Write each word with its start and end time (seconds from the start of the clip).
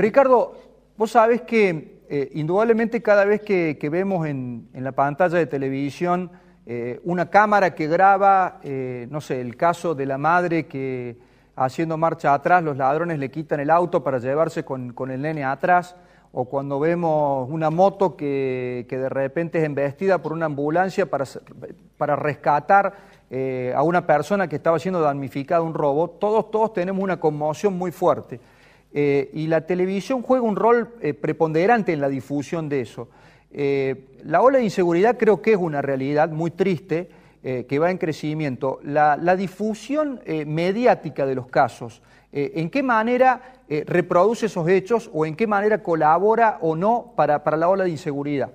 Ricardo, 0.00 0.54
vos 0.96 1.10
sabés 1.10 1.42
que 1.42 2.00
eh, 2.08 2.30
indudablemente 2.32 3.02
cada 3.02 3.26
vez 3.26 3.42
que, 3.42 3.76
vemos 3.90 4.26
en, 4.26 4.68
la 4.72 4.92
pantalla 4.92 5.36
de 5.36 5.46
televisión 5.46 6.30
eh, 6.64 7.00
una 7.04 7.28
cámara 7.28 7.74
que 7.74 7.86
graba, 7.86 8.60
eh, 8.62 9.06
no 9.10 9.20
sé, 9.20 9.40
el 9.40 9.56
caso 9.56 9.94
de 9.94 10.06
la 10.06 10.16
madre 10.16 10.66
que 10.66 11.18
haciendo 11.54 11.98
marcha 11.98 12.32
atrás 12.32 12.62
los 12.62 12.78
ladrones 12.78 13.18
le 13.18 13.30
quitan 13.30 13.60
el 13.60 13.68
auto 13.68 14.02
para 14.02 14.18
llevarse 14.18 14.64
con, 14.64 14.94
el 15.10 15.20
nene 15.20 15.44
atrás, 15.44 15.96
o 16.32 16.46
cuando 16.46 16.80
vemos 16.80 17.46
una 17.50 17.68
moto 17.68 18.16
que, 18.16 18.86
de 18.88 19.08
repente 19.10 19.58
es 19.58 19.64
embestida 19.64 20.22
por 20.22 20.32
una 20.32 20.46
ambulancia 20.46 21.10
para, 21.10 21.26
para 21.98 22.16
rescatar 22.16 22.94
a 23.74 23.82
una 23.82 24.06
persona 24.06 24.48
que 24.48 24.56
estaba 24.56 24.78
siendo 24.78 25.00
damnificada 25.00 25.60
un 25.60 25.74
robo, 25.74 26.08
todos, 26.08 26.50
todos 26.50 26.72
tenemos 26.72 27.02
una 27.02 27.20
conmoción 27.20 27.76
muy 27.76 27.92
fuerte. 27.92 28.40
Eh, 28.92 29.30
y 29.34 29.46
la 29.46 29.66
televisión 29.66 30.22
juega 30.22 30.44
un 30.44 30.56
rol 30.56 30.94
eh, 31.00 31.14
preponderante 31.14 31.92
en 31.92 32.00
la 32.00 32.08
difusión 32.08 32.68
de 32.68 32.80
eso. 32.80 33.08
Eh, 33.52 34.16
la 34.24 34.42
ola 34.42 34.58
de 34.58 34.64
inseguridad 34.64 35.16
creo 35.16 35.40
que 35.40 35.52
es 35.52 35.58
una 35.58 35.80
realidad 35.82 36.30
muy 36.30 36.50
triste 36.50 37.08
que 37.42 37.78
va 37.78 37.90
en 37.90 37.96
crecimiento. 37.96 38.80
La, 38.84 39.16
difusión 39.34 40.20
mediática 40.44 41.24
de 41.24 41.34
los 41.34 41.46
casos, 41.46 42.02
¿en 42.32 42.68
qué 42.68 42.82
manera 42.82 43.62
reproduce 43.86 44.44
esos 44.44 44.68
hechos 44.68 45.08
o 45.10 45.24
en 45.24 45.34
qué 45.34 45.46
manera 45.46 45.82
colabora 45.82 46.58
o 46.60 46.76
no 46.76 47.14
para, 47.16 47.40
la 47.56 47.70
ola 47.70 47.84
de 47.84 47.90
inseguridad? 47.92 48.52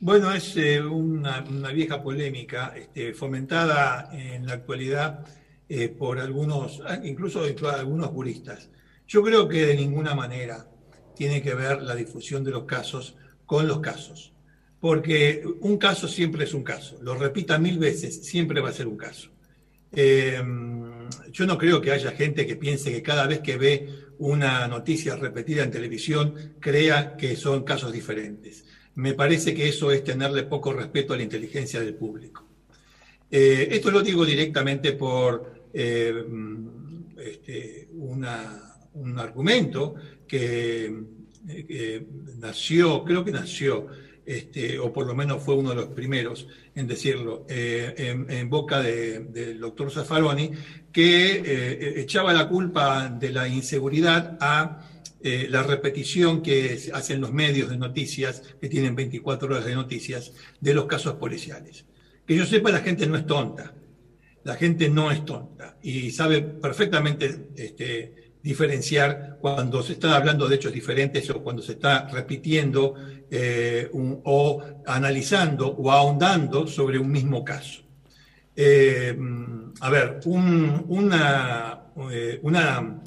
Bueno, 0.00 0.32
es 0.32 0.56
una, 0.90 1.44
vieja 1.72 2.02
polémica 2.02 2.72
este, 2.74 3.14
fomentada 3.14 4.10
en 4.12 4.44
la 4.44 4.54
actualidad 4.54 5.24
eh, 5.68 5.88
por 5.88 6.18
algunos, 6.18 6.82
ah, 6.86 7.00
incluso 7.02 7.42
algunos 7.42 8.08
juristas. 8.08 8.70
Yo 9.06 9.22
creo 9.22 9.48
que 9.48 9.66
de 9.66 9.76
ninguna 9.76 10.14
manera 10.14 10.68
tiene 11.14 11.42
que 11.42 11.54
ver 11.54 11.82
la 11.82 11.94
difusión 11.94 12.44
de 12.44 12.50
los 12.50 12.64
casos 12.64 13.16
con 13.46 13.66
los 13.68 13.80
casos, 13.80 14.32
porque 14.80 15.44
un 15.60 15.78
caso 15.78 16.08
siempre 16.08 16.44
es 16.44 16.54
un 16.54 16.62
caso, 16.62 16.98
lo 17.02 17.14
repita 17.14 17.58
mil 17.58 17.78
veces, 17.78 18.24
siempre 18.24 18.60
va 18.60 18.70
a 18.70 18.72
ser 18.72 18.86
un 18.86 18.96
caso. 18.96 19.30
Eh, 19.92 20.42
yo 21.30 21.46
no 21.46 21.58
creo 21.58 21.80
que 21.80 21.92
haya 21.92 22.12
gente 22.12 22.46
que 22.46 22.56
piense 22.56 22.92
que 22.92 23.02
cada 23.02 23.26
vez 23.26 23.40
que 23.40 23.56
ve 23.56 23.88
una 24.18 24.66
noticia 24.68 25.16
repetida 25.16 25.64
en 25.64 25.70
televisión 25.70 26.54
crea 26.60 27.16
que 27.16 27.36
son 27.36 27.64
casos 27.64 27.92
diferentes. 27.92 28.64
Me 28.94 29.14
parece 29.14 29.54
que 29.54 29.68
eso 29.68 29.90
es 29.90 30.04
tenerle 30.04 30.44
poco 30.44 30.72
respeto 30.72 31.14
a 31.14 31.16
la 31.16 31.22
inteligencia 31.22 31.80
del 31.80 31.94
público. 31.94 32.46
Eh, 33.34 33.68
esto 33.70 33.90
lo 33.90 34.02
digo 34.02 34.26
directamente 34.26 34.92
por 34.92 35.54
eh, 35.72 36.22
este, 37.16 37.88
un 37.94 39.18
argumento 39.18 39.94
que, 40.28 40.92
nació, 42.38 43.02
creo 43.04 43.24
que 43.24 43.32
nació, 43.32 43.86
este, 44.26 44.78
o 44.78 44.92
por 44.92 45.06
lo 45.06 45.14
menos 45.14 45.42
fue 45.42 45.54
uno 45.54 45.70
de 45.70 45.76
los 45.76 45.86
primeros 45.86 46.46
en 46.74 46.86
decirlo, 46.86 47.46
eh, 47.48 48.26
en, 48.28 48.50
boca 48.50 48.82
del 48.82 49.58
doctor 49.58 49.90
Zaffaroni, 49.90 50.50
que 50.92 51.42
eh, 51.44 52.00
echaba 52.00 52.34
la 52.34 52.46
culpa 52.50 53.08
de 53.08 53.30
la 53.30 53.48
inseguridad 53.48 54.36
a 54.40 54.88
la 55.22 55.62
repetición 55.62 56.42
que 56.42 56.90
hacen 56.92 57.20
los 57.20 57.32
medios 57.32 57.70
de 57.70 57.78
noticias, 57.78 58.42
que 58.60 58.68
tienen 58.68 58.96
24 58.96 59.48
horas 59.48 59.64
de 59.64 59.74
noticias, 59.74 60.32
de 60.60 60.74
los 60.74 60.86
casos 60.86 61.14
policiales. 61.14 61.84
Que 62.32 62.38
yo 62.38 62.46
sepa, 62.46 62.70
la 62.70 62.80
gente 62.80 63.06
no 63.06 63.16
es 63.16 63.26
tonta 63.26 63.74
la 64.44 64.54
gente 64.56 64.88
no 64.88 65.10
es 65.10 65.24
tonta 65.24 65.76
y 65.82 66.10
sabe 66.10 66.42
perfectamente 66.42 67.48
este, 67.56 68.32
diferenciar 68.42 69.38
cuando 69.40 69.82
se 69.82 69.92
está 69.94 70.16
hablando 70.16 70.48
de 70.48 70.56
hechos 70.56 70.72
diferentes 70.72 71.28
o 71.30 71.42
cuando 71.42 71.62
se 71.62 71.72
está 71.72 72.08
repitiendo 72.08 72.94
eh, 73.30 73.88
o 73.92 74.62
analizando 74.86 75.68
o 75.68 75.90
ahondando 75.90 76.66
sobre 76.66 76.98
un 76.98 77.10
mismo 77.10 77.44
caso. 77.44 77.82
Eh, 78.54 79.16
a 79.80 79.90
ver, 79.90 80.20
una, 80.26 81.84
eh, 82.10 82.40
una, 82.42 83.02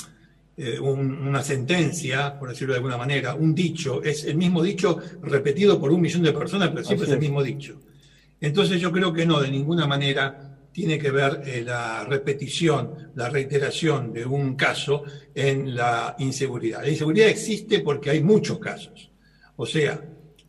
una 0.57 1.43
sentencia, 1.43 2.39
por 2.39 2.49
decirlo 2.49 2.73
de 2.73 2.77
alguna 2.77 2.97
manera, 2.97 3.35
un 3.35 3.53
dicho, 3.53 4.01
es 4.01 4.23
el 4.23 4.37
mismo 4.37 4.63
dicho 4.63 4.99
repetido 5.21 5.79
por 5.79 5.91
un 5.91 6.01
millón 6.01 6.23
de 6.23 6.31
personas, 6.31 6.69
pero 6.69 6.83
siempre 6.83 7.07
es 7.07 7.13
el 7.13 7.19
mismo 7.19 7.43
dicho. 7.43 7.79
Entonces 8.41 8.79
yo 8.79 8.91
creo 8.91 9.13
que 9.13 9.25
no, 9.25 9.39
de 9.39 9.49
ninguna 9.49 9.87
manera 9.87 10.55
tiene 10.75 10.99
que 10.99 11.09
ver 11.09 11.41
eh, 11.45 11.63
la 11.65 12.03
repetición, 12.03 13.11
la 13.15 13.29
reiteración 13.29 14.11
de 14.11 14.25
un 14.25 14.57
caso 14.57 15.03
en 15.33 15.73
la 15.73 16.17
inseguridad. 16.19 16.81
La 16.81 16.89
inseguridad 16.89 17.29
existe 17.29 17.79
porque 17.79 18.09
hay 18.09 18.21
muchos 18.21 18.59
casos. 18.59 19.09
O 19.55 19.65
sea, 19.65 20.03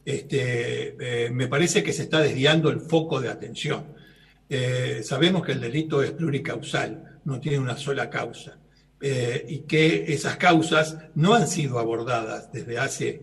este, 0.05 0.97
eh, 1.27 1.31
me 1.31 1.47
parece 1.47 1.85
que 1.85 1.93
se 1.93 2.03
está 2.03 2.21
desviando 2.21 2.71
el 2.71 2.81
foco 2.81 3.21
de 3.21 3.29
atención. 3.29 3.85
Eh, 4.49 5.03
sabemos 5.05 5.47
que 5.47 5.53
el 5.53 5.61
delito 5.61 6.03
es 6.03 6.11
pluricausal, 6.11 7.21
no 7.25 7.39
tiene 7.39 7.61
una 7.61 7.77
sola 7.77 8.11
causa, 8.11 8.59
y 9.01 9.59
que 9.61 10.13
esas 10.13 10.39
causas 10.39 10.97
no 11.15 11.35
han 11.35 11.47
sido 11.47 11.79
abordadas 11.79 12.51
desde 12.51 12.79
hace 12.79 13.23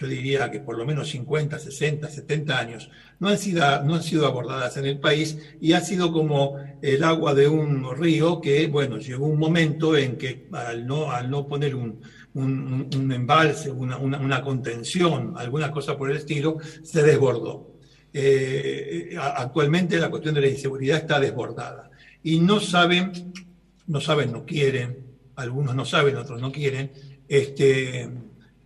yo 0.00 0.06
diría 0.06 0.50
que 0.50 0.60
por 0.60 0.78
lo 0.78 0.86
menos 0.86 1.10
50, 1.10 1.58
60, 1.58 2.08
70 2.08 2.58
años, 2.58 2.90
no 3.18 3.28
han, 3.28 3.36
sido, 3.36 4.26
abordadas 4.26 4.78
en 4.78 4.86
el 4.86 4.98
país 4.98 5.36
y 5.60 5.74
ha 5.74 5.82
sido 5.82 6.10
como 6.10 6.56
el 6.80 7.04
agua 7.04 7.34
de 7.34 7.46
un 7.48 7.94
río 7.96 8.40
que, 8.40 8.66
bueno, 8.66 8.96
llegó 8.96 9.26
un 9.26 9.38
momento 9.38 9.94
en 9.96 10.16
que 10.16 10.48
al 10.52 10.86
no, 10.86 11.10
al 11.10 11.30
no 11.30 11.46
poner 11.46 11.74
un, 11.74 12.00
embalse, 12.34 13.70
una, 13.70 14.42
contención, 14.42 15.34
alguna 15.36 15.70
cosa 15.70 15.98
por 15.98 16.10
el 16.10 16.16
estilo, 16.16 16.56
se 16.82 17.02
desbordó. 17.02 17.76
Eh, 18.12 19.14
actualmente 19.20 19.98
la 19.98 20.08
cuestión 20.08 20.34
de 20.34 20.40
la 20.40 20.48
inseguridad 20.48 20.96
está 20.96 21.20
desbordada 21.20 21.90
y 22.24 22.40
no 22.40 22.58
saben, 22.58 23.32
no 23.86 24.00
saben, 24.00 24.32
no 24.32 24.46
quieren, 24.46 25.04
algunos 25.36 25.76
no 25.76 25.84
saben, 25.84 26.16
otros 26.16 26.40
no 26.40 26.50
quieren, 26.50 26.90
este, 27.28 28.10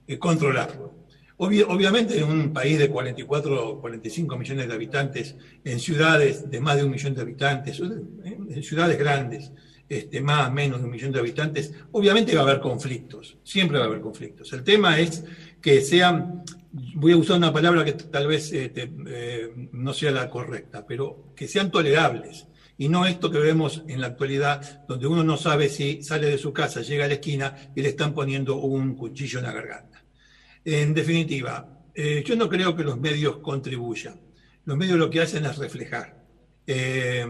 eh, 0.07 0.19
controlarlo 0.19 0.95
obviamente 1.37 2.19
en 2.19 2.25
un 2.25 2.53
país 2.53 2.79
de 2.79 2.89
44 2.89 3.69
o 3.69 3.81
45 3.81 4.37
millones 4.39 4.69
de 4.69 4.75
habitantes, 4.75 5.37
en 5.65 5.81
ciudades 5.81 6.51
de 6.51 6.61
más 6.61 6.77
de 6.77 6.85
un 6.85 6.91
millón 6.91 7.15
de 7.15 7.23
habitantes, 7.23 7.81
en 7.81 8.63
ciudades 8.63 8.99
grandes, 8.99 9.53
este, 9.89 10.21
más 10.23 10.49
o 10.49 10.53
menos 10.53 10.81
de 10.81 10.87
un 10.87 10.91
millón 10.91 11.13
de 11.13 11.19
habitantes, 11.19 11.75
obviamente 11.93 12.35
va 12.35 12.41
a 12.41 12.45
haber 12.45 12.61
conflictos, 12.61 13.37
siempre 13.45 13.79
va 13.79 13.85
a 13.85 13.89
haber 13.89 14.01
conflictos. 14.01 14.53
El 14.53 14.65
tema 14.65 14.99
es 14.99 15.25
que 15.61 15.83
sean, 15.83 16.43
voy 16.73 17.13
a 17.13 17.17
usar 17.17 17.37
una 17.37 17.53
palabra 17.53 17.85
que 17.85 17.93
tal 17.93 18.27
vez 18.27 18.53
este, 18.53 18.91
eh, 19.07 19.69
no 19.73 19.93
sea 19.93 20.11
la 20.11 20.31
correcta, 20.31 20.87
pero 20.87 21.33
que 21.37 21.49
sean 21.49 21.71
tolerables. 21.71 22.47
Y 22.77 22.89
no 22.89 23.07
esto 23.07 23.31
que 23.31 23.39
vemos 23.39 23.85
en 23.87 24.01
la 24.01 24.09
actualidad, 24.09 24.85
donde 24.89 25.07
uno 25.07 25.23
no 25.23 25.37
sabe 25.37 25.69
si 25.69 26.03
sale 26.03 26.29
de 26.29 26.39
su 26.39 26.53
casa, 26.53 26.81
llega 26.81 27.05
a 27.05 27.09
la 27.09 27.15
esquina 27.15 27.55
y 27.77 27.83
le 27.83 27.91
están 27.91 28.15
poniendo 28.15 28.57
un 28.57 28.97
cuchillo 28.97 29.39
en 29.39 29.45
la 29.45 29.53
garganta. 29.53 29.94
En 30.65 30.95
definitiva, 30.95 31.85
eh, 31.95 32.23
yo 32.27 32.37
no 32.37 32.49
creo 32.49 32.75
que 32.75 32.85
los 32.85 32.99
medios 32.99 33.39
contribuyan. 33.39 34.21
Los 34.65 34.77
medios 34.77 34.99
lo 34.99 35.11
que 35.11 35.21
hacen 35.21 35.45
es 35.45 35.59
reflejar. 35.59 36.25
Eh, 36.67 37.27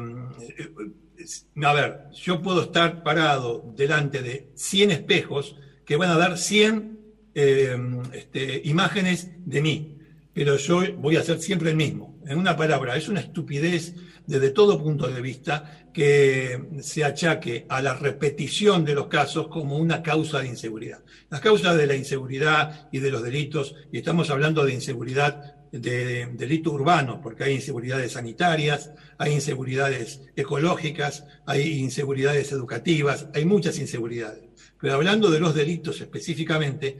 a 1.63 1.73
ver, 1.73 2.11
yo 2.13 2.41
puedo 2.43 2.63
estar 2.63 3.03
parado 3.03 3.73
delante 3.77 4.23
de 4.23 4.51
100 4.55 4.91
espejos 4.91 5.57
que 5.85 5.97
van 5.97 6.11
a 6.11 6.17
dar 6.17 6.39
100 6.39 6.99
eh, 7.35 7.77
este, 8.13 8.63
imágenes 8.65 9.31
de 9.45 9.63
mí, 9.63 9.99
pero 10.33 10.57
yo 10.57 10.83
voy 10.97 11.17
a 11.17 11.23
ser 11.23 11.41
siempre 11.41 11.71
el 11.71 11.77
mismo. 11.77 12.14
En 12.27 12.39
una 12.39 12.57
palabra, 12.57 12.97
es 12.97 13.09
una 13.09 13.21
estupidez 13.21 13.95
desde 14.27 14.51
todo 14.51 14.83
punto 14.83 15.09
de 15.09 15.21
vista 15.21 15.89
que 15.93 16.59
se 16.81 17.05
achaque 17.05 17.67
a 17.69 17.83
la 17.83 17.95
repetición 17.95 18.85
de 18.85 18.95
los 18.95 19.09
casos 19.09 19.49
como 19.49 19.77
una 19.77 20.03
causa 20.03 20.41
de 20.41 20.49
inseguridad. 20.49 21.03
Las 21.29 21.41
causas 21.41 21.77
de 21.77 21.87
la 21.87 21.95
inseguridad 21.95 22.89
y 22.91 23.01
de 23.01 23.11
los 23.11 23.23
delitos, 23.23 23.75
y 23.93 23.99
estamos 23.99 24.31
hablando 24.31 24.65
de 24.65 24.73
inseguridad 24.73 25.57
de, 25.71 26.27
delito 26.33 26.73
urbano, 26.73 27.21
porque 27.21 27.45
hay 27.45 27.55
inseguridades 27.55 28.13
sanitarias, 28.13 28.93
hay 29.19 29.33
inseguridades 29.33 30.23
ecológicas, 30.35 31.27
hay 31.47 31.81
inseguridades 31.81 32.53
educativas, 32.53 33.29
hay 33.35 33.45
muchas 33.45 33.79
inseguridades. 33.79 34.45
Pero 34.81 34.95
hablando 34.95 35.31
de 35.31 35.41
los 35.41 35.55
delitos 35.55 36.01
específicamente, 36.01 36.99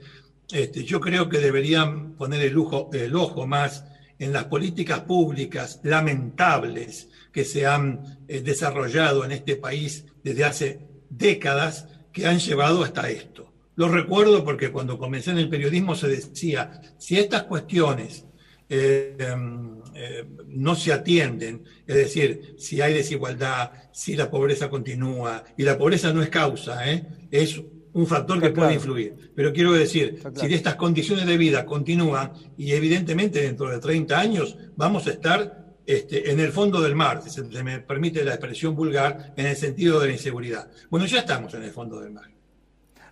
este, 0.51 0.83
yo 0.83 0.99
creo 0.99 1.27
que 1.29 1.39
deberían 1.39 2.13
poner 2.13 2.41
el, 2.41 2.55
el 2.93 3.15
ojo 3.15 3.47
más 3.47 3.85
en 4.19 4.33
las 4.33 4.45
políticas 4.45 5.01
públicas 5.01 5.79
lamentables 5.83 7.09
que 7.31 7.43
se 7.43 7.65
han 7.65 8.19
eh, 8.27 8.41
desarrollado 8.41 9.25
en 9.25 9.31
este 9.31 9.55
país 9.55 10.05
desde 10.23 10.43
hace 10.43 10.79
décadas 11.09 11.87
que 12.11 12.25
han 12.25 12.39
llevado 12.39 12.83
hasta 12.83 13.09
esto. 13.09 13.53
Lo 13.75 13.89
recuerdo 13.89 14.45
porque 14.45 14.71
cuando 14.71 14.97
comencé 14.97 15.31
en 15.31 15.39
el 15.39 15.49
periodismo 15.49 15.95
se 15.95 16.07
decía, 16.07 16.81
si 16.97 17.17
estas 17.17 17.43
cuestiones 17.43 18.25
eh, 18.69 19.15
em, 19.19 19.81
eh, 19.93 20.25
no 20.47 20.75
se 20.75 20.93
atienden, 20.93 21.63
es 21.85 21.95
decir, 21.95 22.55
si 22.57 22.81
hay 22.81 22.93
desigualdad, 22.93 23.71
si 23.91 24.15
la 24.15 24.31
pobreza 24.31 24.69
continúa, 24.69 25.43
y 25.57 25.63
la 25.63 25.77
pobreza 25.77 26.13
no 26.13 26.23
es 26.23 26.29
causa, 26.29 26.85
es 27.29 27.61
un 27.95 28.05
factor 28.05 28.41
que 28.41 28.49
puede 28.49 28.73
influir. 28.73 29.31
Pero 29.33 29.53
quiero 29.53 29.71
decir, 29.71 30.21
si 30.35 30.53
estas 30.53 30.75
condiciones 30.75 31.25
de 31.25 31.37
vida 31.37 31.65
continúan, 31.65 32.33
y 32.57 32.73
evidentemente 32.73 33.41
dentro 33.41 33.69
de 33.69 33.79
30 33.79 34.19
años 34.19 34.57
vamos 34.75 35.07
a 35.07 35.11
estar 35.11 35.65
este, 35.85 36.29
en 36.29 36.41
el 36.41 36.51
fondo 36.51 36.81
del 36.81 36.93
mar, 36.93 37.21
si 37.21 37.29
se 37.29 37.63
me 37.63 37.79
permite 37.79 38.25
la 38.25 38.31
expresión 38.31 38.75
vulgar, 38.75 39.33
en 39.37 39.45
el 39.45 39.55
sentido 39.55 40.01
de 40.01 40.07
la 40.07 40.13
inseguridad. 40.13 40.69
Bueno, 40.89 41.05
ya 41.05 41.19
estamos 41.19 41.53
en 41.53 41.63
el 41.63 41.71
fondo 41.71 42.01
del 42.01 42.11
mar. 42.11 42.29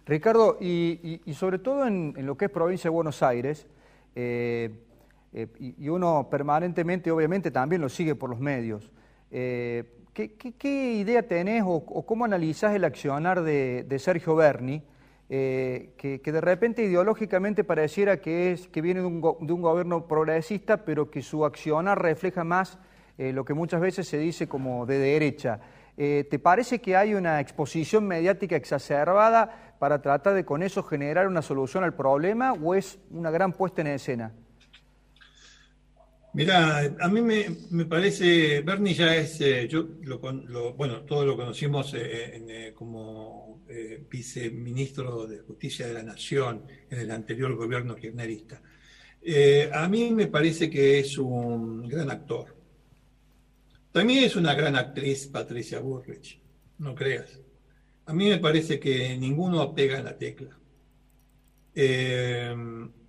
Ricardo, 0.06 0.58
y, 0.60 1.22
sobre 1.34 1.60
todo 1.60 1.88
en, 1.88 2.14
lo 2.18 2.36
que 2.36 2.46
es 2.46 2.52
provincia 2.52 2.90
de 2.90 2.94
Buenos 2.94 3.24
Aires, 3.24 3.66
eh, 4.16 4.70
eh, 5.32 5.48
y, 5.60 5.88
uno 5.88 6.28
permanentemente, 6.30 7.10
obviamente, 7.10 7.52
también 7.52 7.82
lo 7.82 7.88
sigue 7.88 8.16
por 8.16 8.30
los 8.30 8.42
medios. 8.42 8.92
Eh, 9.32 9.86
¿qué, 10.14 10.94
idea 10.94 11.28
tenés 11.28 11.64
o, 11.66 12.06
cómo 12.06 12.26
analizás 12.26 12.76
el 12.76 12.84
accionar 12.84 13.42
de, 13.44 13.98
Sergio 14.00 14.36
Berni, 14.36 14.84
eh, 15.30 15.94
que, 15.98 16.20
de 16.20 16.42
repente 16.42 16.84
ideológicamente 16.84 17.64
pareciera 17.64 18.22
que, 18.22 18.52
es, 18.52 18.68
que 18.68 18.82
viene 18.82 19.02
de 19.02 19.08
un, 19.08 19.22
gobierno 19.22 20.08
progresista, 20.08 20.86
pero 20.86 21.10
que 21.10 21.22
su 21.22 21.46
accionar 21.46 22.02
refleja 22.02 22.44
más 22.44 22.78
lo 23.18 23.46
que 23.46 23.54
muchas 23.54 23.80
veces 23.80 24.08
se 24.08 24.18
dice 24.18 24.48
como 24.48 24.86
de 24.86 24.98
derecha? 24.98 25.60
¿Te 25.96 26.40
parece 26.40 26.82
que 26.82 26.96
hay 26.96 27.14
una 27.14 27.40
exposición 27.40 28.08
mediática 28.08 28.56
exacerbada 28.56 29.76
para 29.78 30.02
tratar 30.02 30.34
de 30.34 30.46
con 30.46 30.64
eso 30.64 30.82
generar 30.82 31.28
una 31.28 31.42
solución 31.44 31.84
al 31.84 31.94
problema 31.94 32.54
o 32.54 32.74
es 32.74 33.00
una 33.12 33.30
gran 33.30 33.54
puesta 33.54 33.82
en 33.82 33.88
escena? 33.88 34.34
Mira, 36.36 36.96
a 37.00 37.08
mí 37.10 37.22
me, 37.22 37.86
parece, 37.86 38.62
Bernie 38.62 38.96
ya 38.96 39.16
es, 39.16 39.40
eh, 39.42 39.68
yo 39.68 39.88
lo, 40.02 40.18
bueno, 40.74 41.02
todos 41.02 41.28
lo 41.28 41.36
conocimos 41.36 41.94
eh, 41.94 42.44
eh, 42.50 42.74
como 42.74 43.62
viceministro 44.10 45.28
de 45.28 45.40
Justicia 45.42 45.88
de 45.88 45.94
la 45.94 46.02
Nación 46.04 46.66
en 46.90 47.00
el 47.00 47.12
anterior 47.12 47.56
gobierno 47.56 47.96
kirchnerista. 47.96 48.62
a 49.74 49.88
mí 49.88 50.12
me 50.12 50.28
parece 50.28 50.70
que 50.72 51.00
es 51.00 51.18
un 51.20 51.88
gran 51.88 52.10
actor. 52.10 52.56
También 53.92 54.24
es 54.24 54.36
una 54.36 54.56
gran 54.56 54.76
actriz 54.76 55.28
Patricia 55.28 55.80
Burrich, 55.82 56.40
no 56.80 56.96
creas. 56.96 57.40
A 58.08 58.14
mí 58.14 58.28
me 58.30 58.40
parece 58.40 58.80
que 58.80 59.16
ninguno 59.18 59.74
pega 59.76 60.00
en 60.00 60.06
la 60.06 60.18
tecla. 60.18 60.58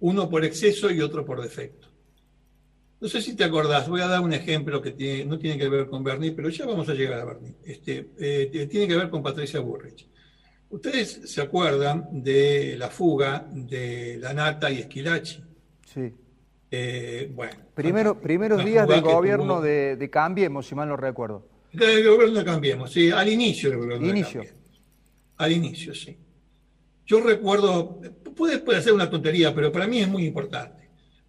uno 0.00 0.28
por 0.28 0.44
exceso 0.44 0.90
y 0.90 1.00
otro 1.00 1.24
por 1.24 1.40
defecto. 1.42 1.83
No 3.00 3.08
sé 3.08 3.20
si 3.20 3.36
te 3.36 3.44
acordás, 3.44 3.88
voy 3.88 4.00
a 4.00 4.06
dar 4.06 4.20
un 4.20 4.32
ejemplo 4.32 4.80
que 4.80 5.24
no 5.26 5.38
tiene 5.38 5.58
que 5.58 5.68
ver 5.68 5.88
con 5.88 6.02
Bernie, 6.02 6.32
pero 6.32 6.48
ya 6.48 6.64
vamos 6.66 6.88
a 6.88 6.94
llegar 6.94 7.20
a 7.20 7.24
Bernie. 7.24 7.54
Este, 7.64 8.10
eh, 8.18 8.66
tiene 8.70 8.88
que 8.88 8.96
ver 8.96 9.10
con 9.10 9.22
Patricia 9.22 9.60
Burrich. 9.60 10.08
Ustedes 10.70 11.20
se 11.24 11.42
acuerdan 11.42 12.08
de 12.10 12.76
la 12.78 12.88
fuga 12.88 13.46
de 13.50 14.16
Lanata 14.20 14.70
y 14.70 14.78
Esquilachi. 14.78 15.44
Sí. 15.92 16.12
Eh, 16.70 17.30
bueno. 17.32 17.56
Primero, 17.74 18.20
primeros 18.20 18.64
días 18.64 18.88
del 18.88 19.02
gobierno 19.02 19.60
de, 19.60 20.08
Cambiemos, 20.10 20.66
si 20.66 20.74
mal 20.74 20.88
no 20.88 20.96
recuerdo. 20.96 21.46
Del 21.72 22.08
gobierno 22.08 22.38
de 22.38 22.44
Cambiemos, 22.44 22.92
sí, 22.92 23.10
al 23.10 23.28
inicio 23.28 23.70
del 23.70 23.80
gobierno 23.80 24.06
inicio. 24.06 24.40
de 24.40 24.46
Cambiemos. 24.46 24.80
Al 25.36 25.52
inicio, 25.52 25.94
sí. 25.94 26.16
Yo 27.06 27.20
recuerdo, 27.20 28.00
puede, 28.34 28.58
puede 28.60 28.80
ser 28.80 28.94
una 28.94 29.10
tontería, 29.10 29.54
pero 29.54 29.70
para 29.70 29.86
mí 29.86 30.00
es 30.00 30.08
muy 30.08 30.24
importante 30.24 30.83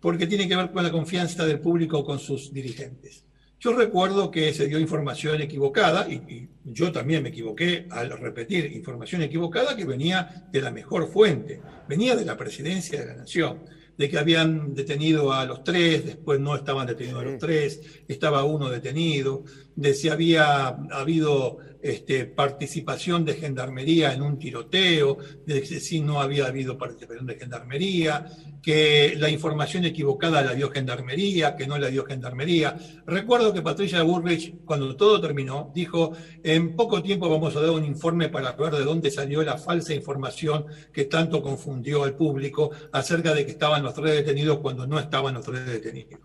porque 0.06 0.28
tiene 0.28 0.48
que 0.48 0.56
ver 0.56 0.70
con 0.70 0.84
la 0.84 0.92
confianza 0.92 1.48
del 1.48 1.60
público 1.60 2.06
con 2.06 2.20
sus 2.20 2.54
dirigentes. 2.54 3.26
Yo 3.60 3.74
recuerdo 3.74 4.30
que 4.30 4.54
se 4.54 4.68
dio 4.68 4.78
información 4.78 5.42
equivocada, 5.42 6.08
y, 6.08 6.48
yo 6.64 6.92
también 6.92 7.24
me 7.24 7.30
equivoqué 7.30 7.88
al 7.90 8.12
repetir 8.12 8.72
información 8.74 9.24
equivocada 9.24 9.76
que 9.76 9.84
venía 9.84 10.48
de 10.52 10.62
la 10.62 10.70
mejor 10.70 11.08
fuente, 11.08 11.60
venía 11.90 12.16
de 12.16 12.24
la 12.24 12.38
presidencia 12.38 13.00
de 13.00 13.08
la 13.08 13.16
Nación, 13.16 13.64
de 13.98 14.08
que 14.08 14.20
habían 14.20 14.76
detenido 14.76 15.34
a 15.34 15.44
los 15.44 15.64
tres, 15.64 16.06
después 16.06 16.40
no 16.40 16.56
estaban 16.56 16.86
detenidos 16.86 17.24
a 17.24 17.26
los 17.26 17.40
tres, 17.40 17.82
estaba 18.08 18.44
uno 18.44 18.70
detenido, 18.70 19.44
de 19.76 19.94
si 19.94 20.10
había 20.10 20.68
habido 20.92 21.58
este, 21.82 22.26
participación 22.26 23.26
de 23.26 23.36
gendarmería 23.36 24.12
en 24.14 24.24
un 24.24 24.40
tiroteo, 24.40 25.18
de 25.46 25.64
si 25.66 26.02
no 26.02 26.20
había 26.20 26.48
habido 26.48 26.78
participación 26.78 27.28
de 27.28 27.36
gendarmería, 27.36 28.26
que 28.64 29.14
la 29.18 29.30
información 29.30 29.86
equivocada 29.86 30.42
la 30.42 30.56
dio 30.56 30.72
gendarmería, 30.72 31.56
que 31.56 31.68
no 31.68 31.78
la 31.78 31.90
dio 31.90 32.04
gendarmería. 32.04 32.76
Recuerdo 33.06 33.54
que 33.54 33.62
Patricia 33.62 34.02
Burrich, 34.02 34.56
cuando 34.66 34.96
todo 34.96 35.22
terminó, 35.22 35.72
dijo, 35.76 36.14
en 36.44 36.76
poco 36.76 37.04
tiempo 37.04 37.30
vamos 37.30 37.56
a 37.56 37.62
dar 37.62 37.70
un 37.70 37.86
informe 37.86 38.30
para 38.30 38.54
ver 38.54 38.74
de 38.74 38.84
dónde 38.84 39.12
salió 39.12 39.44
la 39.44 39.60
falsa 39.60 39.94
información 39.94 40.66
que 40.92 41.06
tanto 41.06 41.44
confundió 41.44 42.04
al 42.04 42.16
público 42.16 42.72
acerca 42.92 43.36
de 43.36 43.46
que 43.46 43.52
estaban 43.52 43.84
los 43.84 43.94
tres 43.94 44.16
detenidos 44.16 44.58
cuando 44.58 44.88
no 44.88 44.98
estaban 44.98 45.36
los 45.36 45.46
tres 45.46 45.64
detenidos. 45.68 46.20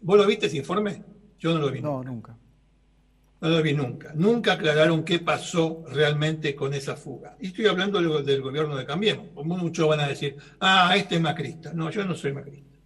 ¿Vos 0.00 0.18
lo 0.18 0.26
viste 0.26 0.46
ese 0.46 0.56
informe? 0.56 1.04
Yo 1.38 1.54
no 1.54 1.60
lo 1.60 1.70
vi. 1.70 1.80
No, 1.80 2.02
nunca. 2.02 2.36
No 3.44 3.50
lo 3.50 3.62
vi 3.62 3.74
nunca. 3.74 4.14
Nunca 4.14 4.54
aclararon 4.54 5.04
qué 5.04 5.18
pasó 5.18 5.84
realmente 5.90 6.54
con 6.54 6.72
esa 6.72 6.96
fuga. 6.96 7.36
Y 7.38 7.48
estoy 7.48 7.66
hablando 7.66 8.22
del, 8.22 8.40
gobierno 8.40 8.74
de 8.74 8.86
Cambiemos. 8.86 9.34
Muchos 9.34 9.86
van 9.86 10.00
a 10.00 10.08
decir, 10.08 10.34
ah, 10.60 10.94
este 10.96 11.16
es 11.16 11.20
macrista. 11.20 11.74
No, 11.74 11.90
yo 11.90 12.06
no 12.06 12.14
soy 12.14 12.32
macrista. 12.32 12.78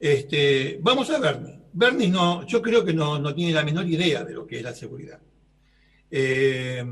Este, 0.00 0.78
vamos 0.80 1.10
a 1.10 1.18
Bernie. 1.18 1.60
Bernie 1.74 2.08
no, 2.08 2.46
yo 2.46 2.62
creo 2.62 2.82
que 2.82 2.94
no, 2.94 3.34
tiene 3.34 3.52
la 3.52 3.64
menor 3.64 3.86
idea 3.86 4.24
de 4.24 4.32
lo 4.32 4.46
que 4.46 4.56
es 4.56 4.62
la 4.62 4.72
seguridad. 4.72 5.20
Eh, 6.10 6.82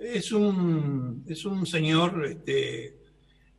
es, 0.00 0.32
un, 0.32 1.24
es 1.28 1.44
un 1.44 1.64
señor 1.66 2.26
este, 2.26 2.98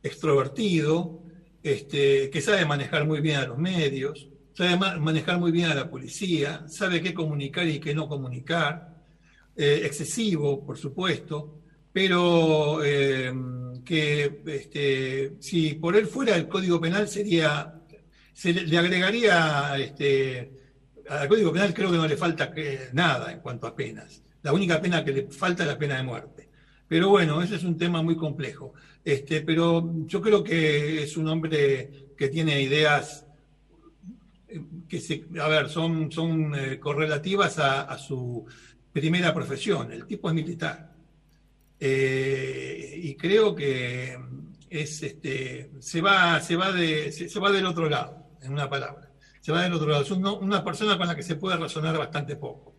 extrovertido, 0.02 1.22
este, 1.62 2.28
que 2.28 2.42
sabe 2.42 2.66
manejar 2.66 3.06
muy 3.06 3.22
bien 3.22 3.36
a 3.36 3.46
los 3.46 3.56
medios, 3.56 4.28
sabe 4.54 4.76
manejar 5.00 5.38
muy 5.38 5.50
bien 5.50 5.70
a 5.70 5.74
la 5.74 5.90
policía, 5.90 6.64
sabe 6.68 7.02
qué 7.02 7.12
comunicar 7.12 7.66
y 7.66 7.80
qué 7.80 7.94
no 7.94 8.08
comunicar, 8.08 8.94
eh, 9.56 9.82
excesivo, 9.84 10.64
por 10.64 10.78
supuesto, 10.78 11.60
pero 11.92 12.82
eh, 12.84 13.32
que 13.84 14.40
este, 14.46 15.34
si 15.40 15.74
por 15.74 15.96
él 15.96 16.06
fuera 16.06 16.36
el 16.36 16.48
Código 16.48 16.80
Penal 16.80 17.08
sería, 17.08 17.74
se 18.32 18.52
le, 18.52 18.78
agregaría, 18.78 19.76
este, 19.78 20.52
al 21.08 21.28
Código 21.28 21.52
Penal 21.52 21.74
creo 21.74 21.90
que 21.90 21.96
no 21.96 22.06
le 22.06 22.16
falta 22.16 22.52
nada 22.92 23.32
en 23.32 23.40
cuanto 23.40 23.66
a 23.66 23.74
penas. 23.74 24.22
La 24.42 24.52
única 24.52 24.80
pena 24.80 25.04
que 25.04 25.12
le 25.12 25.26
falta 25.28 25.62
es 25.62 25.68
la 25.68 25.78
pena 25.78 25.96
de 25.96 26.02
muerte. 26.02 26.48
Pero 26.86 27.08
bueno, 27.08 27.40
ese 27.42 27.56
es 27.56 27.64
un 27.64 27.78
tema 27.78 28.02
muy 28.02 28.16
complejo. 28.16 28.74
Este, 29.04 29.40
pero 29.40 29.90
yo 30.06 30.20
creo 30.20 30.44
que 30.44 31.02
es 31.02 31.16
un 31.16 31.28
hombre 31.28 32.08
que 32.16 32.28
tiene 32.28 32.60
ideas 32.60 33.23
que 34.88 35.00
se, 35.00 35.24
a 35.40 35.48
ver, 35.48 35.68
son, 35.68 36.10
son 36.10 36.54
eh, 36.54 36.78
correlativas 36.78 37.58
a, 37.58 37.96
su 37.98 38.44
primera 38.92 39.32
profesión. 39.32 39.92
El 39.92 40.06
tipo 40.06 40.28
es 40.28 40.34
militar. 40.34 40.92
Eh, 41.78 43.00
y 43.02 43.14
creo 43.16 43.54
que 43.54 44.18
es 44.70 45.02
este, 45.02 45.70
se 45.78 46.00
va, 46.00 46.40
se 46.40 46.56
va 46.56 46.72
de, 46.72 47.12
se, 47.12 47.40
va 47.40 47.50
del 47.50 47.66
otro 47.66 47.88
lado, 47.88 48.30
en 48.42 48.52
una 48.52 48.68
palabra. 48.68 49.10
Se 49.40 49.52
va 49.52 49.62
del 49.62 49.72
otro 49.72 49.88
lado. 49.88 50.02
Es 50.02 50.10
una 50.10 50.64
persona 50.64 50.96
con 50.96 51.06
la 51.06 51.16
que 51.16 51.22
se 51.22 51.36
puede 51.36 51.56
razonar 51.56 51.98
bastante 51.98 52.36
poco. 52.36 52.74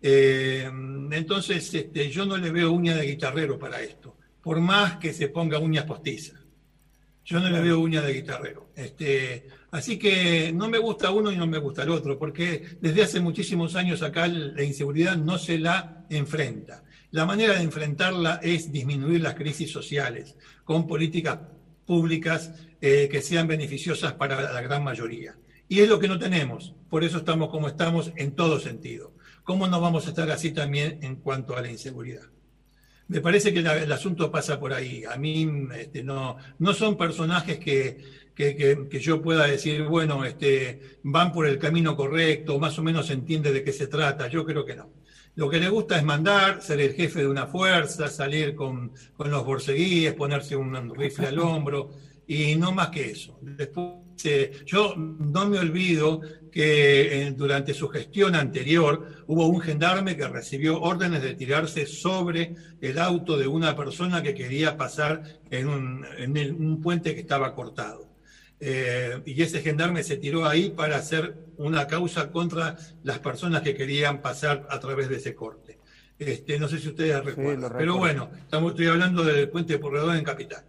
Eh, 0.00 0.70
entonces, 1.10 1.72
este, 1.74 2.10
yo 2.10 2.26
no 2.26 2.36
le 2.36 2.50
veo 2.50 2.72
uña 2.72 2.94
de 2.94 3.06
guitarrero 3.06 3.58
para 3.58 3.80
esto, 3.80 4.16
por 4.42 4.60
más 4.60 4.98
que 4.98 5.12
se 5.12 5.28
ponga 5.28 5.58
uñas 5.58 5.84
postizas. 5.84 6.40
Yo 7.24 7.40
no 7.40 7.50
le 7.50 7.60
veo 7.60 7.80
uña 7.80 8.02
de 8.02 8.12
guitarrero. 8.12 8.70
Este, 8.76 9.48
así 9.76 9.98
que 9.98 10.52
no 10.52 10.68
me 10.68 10.78
gusta 10.78 11.10
uno 11.10 11.30
y 11.30 11.36
no 11.36 11.46
me 11.46 11.58
gusta 11.58 11.82
el 11.82 11.90
otro, 11.90 12.18
porque 12.18 12.76
desde 12.80 13.02
hace 13.02 13.20
muchísimos 13.20 13.76
años 13.76 14.02
acá 14.02 14.26
la 14.26 14.62
inseguridad 14.62 15.16
no 15.16 15.38
se 15.38 15.58
la 15.58 16.04
enfrenta. 16.10 16.82
La 17.10 17.24
manera 17.24 17.54
de 17.54 17.62
enfrentarla 17.62 18.40
es 18.42 18.72
disminuir 18.72 19.20
las 19.20 19.34
crisis 19.34 19.70
sociales 19.70 20.36
con 20.64 20.86
políticas 20.86 21.38
públicas 21.86 22.52
eh, 22.80 23.08
que 23.10 23.22
sean 23.22 23.46
beneficiosas 23.46 24.14
para 24.14 24.52
la 24.52 24.60
gran 24.60 24.82
mayoría. 24.82 25.36
Y 25.68 25.80
es 25.80 25.88
lo 25.88 25.98
que 25.98 26.08
no 26.08 26.18
tenemos. 26.18 26.74
Por 26.90 27.04
eso 27.04 27.18
estamos 27.18 27.48
como 27.50 27.68
estamos 27.68 28.12
en 28.16 28.32
todo 28.32 28.60
sentido. 28.60 29.14
¿Cómo 29.44 29.66
no 29.68 29.80
vamos 29.80 30.06
a 30.06 30.10
estar 30.10 30.30
así 30.30 30.50
también 30.50 30.98
en 31.02 31.16
cuanto 31.16 31.56
a 31.56 31.62
la 31.62 31.70
inseguridad? 31.70 32.26
Me 33.08 33.20
parece 33.20 33.52
que 33.54 33.60
el 33.60 33.92
asunto 33.92 34.30
pasa 34.30 34.58
por 34.58 34.72
ahí. 34.72 35.04
A 35.04 35.16
mí 35.16 35.48
este, 35.76 36.02
no, 36.02 36.36
no 36.58 36.74
son 36.74 36.96
personajes 36.96 37.58
que, 37.58 37.98
que, 38.36 39.00
yo 39.00 39.20
pueda 39.20 39.46
decir, 39.46 39.82
bueno, 39.82 40.24
este, 40.24 40.98
van 41.02 41.32
por 41.32 41.48
el 41.48 41.58
camino 41.58 41.96
correcto, 41.96 42.60
más 42.60 42.78
o 42.78 42.82
menos 42.84 43.10
entiende 43.10 43.52
de 43.52 43.64
qué 43.64 43.72
se 43.72 43.88
trata. 43.88 44.28
Yo 44.28 44.44
creo 44.44 44.64
que 44.64 44.76
no. 44.76 44.92
Lo 45.34 45.50
que 45.50 45.58
le 45.58 45.68
gusta 45.68 45.96
es 45.96 46.04
mandar, 46.04 46.62
ser 46.62 46.80
el 46.80 46.94
jefe 46.94 47.20
de 47.20 47.28
una 47.28 47.46
fuerza, 47.46 48.08
salir 48.08 48.54
con, 48.54 48.92
con 49.16 49.30
los 49.30 49.44
borceguíes, 49.44 50.14
ponerse 50.14 50.54
un 50.54 50.94
rifle 50.94 51.26
al 51.26 51.38
hombro, 51.40 51.90
y 52.26 52.54
no 52.56 52.72
más 52.72 52.88
que 52.88 53.10
eso. 53.10 53.38
Después 53.42 54.06
yo 54.64 54.94
no 54.96 55.48
me 55.48 55.58
olvido 55.58 56.20
que 56.50 57.34
durante 57.36 57.74
su 57.74 57.88
gestión 57.88 58.34
anterior 58.34 59.24
hubo 59.26 59.46
un 59.46 59.60
gendarme 59.60 60.16
que 60.16 60.26
recibió 60.26 60.80
órdenes 60.80 61.22
de 61.22 61.34
tirarse 61.34 61.86
sobre 61.86 62.54
el 62.80 62.98
auto 62.98 63.36
de 63.36 63.46
una 63.46 63.76
persona 63.76 64.22
que 64.22 64.34
quería 64.34 64.76
pasar 64.76 65.22
en 65.50 65.68
un, 65.68 66.80
puente 66.82 67.14
que 67.14 67.20
estaba 67.20 67.54
cortado. 67.54 68.08
Eh, 68.58 69.20
y 69.26 69.42
ese 69.42 69.60
gendarme 69.60 70.02
se 70.02 70.16
tiró 70.16 70.46
ahí 70.46 70.70
para 70.70 70.96
hacer 70.96 71.34
una 71.58 71.86
causa 71.86 72.30
contra 72.30 72.76
las 73.02 73.18
personas 73.18 73.62
que 73.62 73.74
querían 73.74 74.22
pasar 74.22 74.66
a 74.70 74.80
través 74.80 75.08
de 75.08 75.16
ese 75.16 75.34
corte. 75.34 75.78
Este, 76.18 76.58
no 76.58 76.66
sé 76.66 76.78
si 76.78 76.88
ustedes 76.88 77.22
recuerdan. 77.22 77.72
Pero 77.76 77.98
bueno, 77.98 78.30
estamos, 78.38 78.72
estoy 78.72 78.86
hablando 78.86 79.22
del 79.22 79.50
puente 79.50 79.74
de 79.74 79.78
Porredón 79.78 80.16
en 80.16 80.24
Capital. 80.24 80.64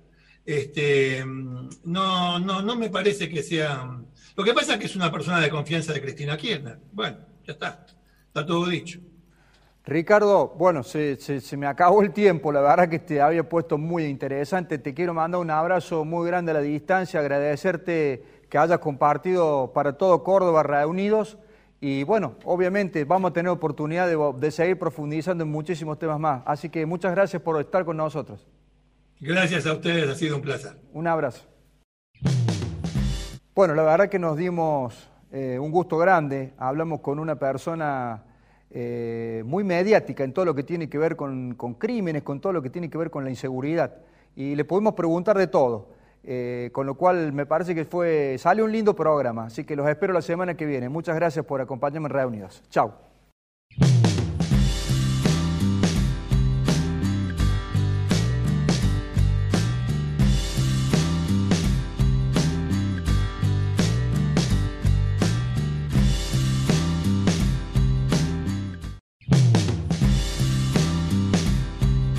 Este, 0.45 1.23
no, 1.25 2.39
no, 2.39 2.61
no 2.61 2.75
me 2.75 2.89
parece 2.89 3.29
que 3.29 3.43
sea. 3.43 3.99
Lo 4.35 4.43
que 4.43 4.53
pasa 4.53 4.73
es 4.73 4.79
que 4.79 4.85
es 4.85 4.95
una 4.95 5.11
persona 5.11 5.39
de 5.39 5.49
confianza 5.49 5.93
de 5.93 6.01
Cristina 6.01 6.37
Kirchner. 6.37 6.79
Bueno, 6.91 7.17
ya 7.45 7.53
está. 7.53 7.85
Está 8.27 8.45
todo 8.45 8.65
dicho. 8.65 8.99
Ricardo, 9.87 10.53
bueno, 10.57 10.83
se, 10.83 11.15
se, 11.15 11.55
me 11.55 11.65
acabó 11.65 12.01
el 12.01 12.11
tiempo, 12.11 12.51
la 12.51 12.59
verdad 12.59 12.89
que 12.89 12.99
te 12.99 13.21
había 13.21 13.47
puesto 13.47 13.77
muy 13.77 14.03
interesante. 14.03 14.77
Te 14.79 14.93
quiero 14.93 15.13
mandar 15.13 15.39
un 15.39 15.49
abrazo 15.49 16.03
muy 16.03 16.27
grande 16.27 16.51
a 16.51 16.55
la 16.55 16.59
distancia, 16.61 17.21
agradecerte 17.21 18.21
que 18.49 18.57
hayas 18.57 18.79
compartido 18.79 19.71
para 19.73 19.93
todo 19.93 20.25
Córdoba 20.25 20.61
reunidos 20.61 21.37
y 21.79 22.03
bueno, 22.03 22.35
obviamente 22.43 23.05
vamos 23.05 23.31
a 23.31 23.33
tener 23.33 23.49
oportunidad 23.49 24.09
de, 24.09 24.17
de 24.37 24.51
seguir 24.51 24.77
profundizando 24.77 25.45
en 25.45 25.51
muchísimos 25.51 25.97
temas 25.97 26.19
más. 26.19 26.43
Así 26.45 26.67
que 26.67 26.85
muchas 26.85 27.13
gracias 27.15 27.41
por 27.41 27.57
estar 27.61 27.85
con 27.85 27.95
nosotros. 27.95 28.45
Gracias 29.21 29.65
a 29.67 29.71
ustedes, 29.71 30.09
ha 30.09 30.15
sido 30.15 30.35
un 30.35 30.41
placer. 30.41 30.73
Un 30.91 31.07
abrazo. 31.07 31.45
Bueno, 33.55 33.73
la 33.73 33.83
verdad 33.83 34.09
que 34.09 34.19
nos 34.19 34.35
dimos 34.35 35.09
eh, 35.31 35.57
un 35.57 35.71
gusto 35.71 35.97
grande. 35.97 36.53
Hablamos 36.57 36.99
con 36.99 37.19
una 37.19 37.39
persona 37.39 38.25
eh, 38.71 39.43
muy 39.45 39.63
mediática 39.63 40.23
en 40.23 40.33
todo 40.33 40.45
lo 40.45 40.53
que 40.53 40.63
tiene 40.63 40.89
que 40.89 40.97
ver 40.97 41.15
con, 41.15 41.55
crímenes, 41.77 42.23
con 42.23 42.39
todo 42.39 42.53
lo 42.53 42.61
que 42.61 42.69
tiene 42.69 42.89
que 42.89 42.97
ver 42.97 43.09
con 43.09 43.23
la 43.23 43.29
inseguridad. 43.29 43.95
Y 44.35 44.55
le 44.55 44.65
pudimos 44.65 44.93
preguntar 44.93 45.37
de 45.37 45.47
todo. 45.47 45.95
Eh, 46.29 46.71
con 46.73 46.85
lo 46.85 46.95
cual 46.95 47.31
me 47.31 47.45
parece 47.45 47.73
que 47.73 47.85
fue, 47.85 48.35
sale 48.37 48.61
un 48.61 48.71
lindo 48.71 48.93
programa, 48.93 49.45
así 49.45 49.63
que 49.63 49.77
los 49.77 49.87
espero 49.87 50.11
la 50.11 50.21
semana 50.21 50.55
que 50.55 50.65
viene. 50.65 50.89
Muchas 50.89 51.15
gracias 51.15 51.45
por 51.45 51.61
acompañarme 51.61 52.07
en 52.07 52.13
Reunidos. 52.13 52.61
Chao. 52.69 53.06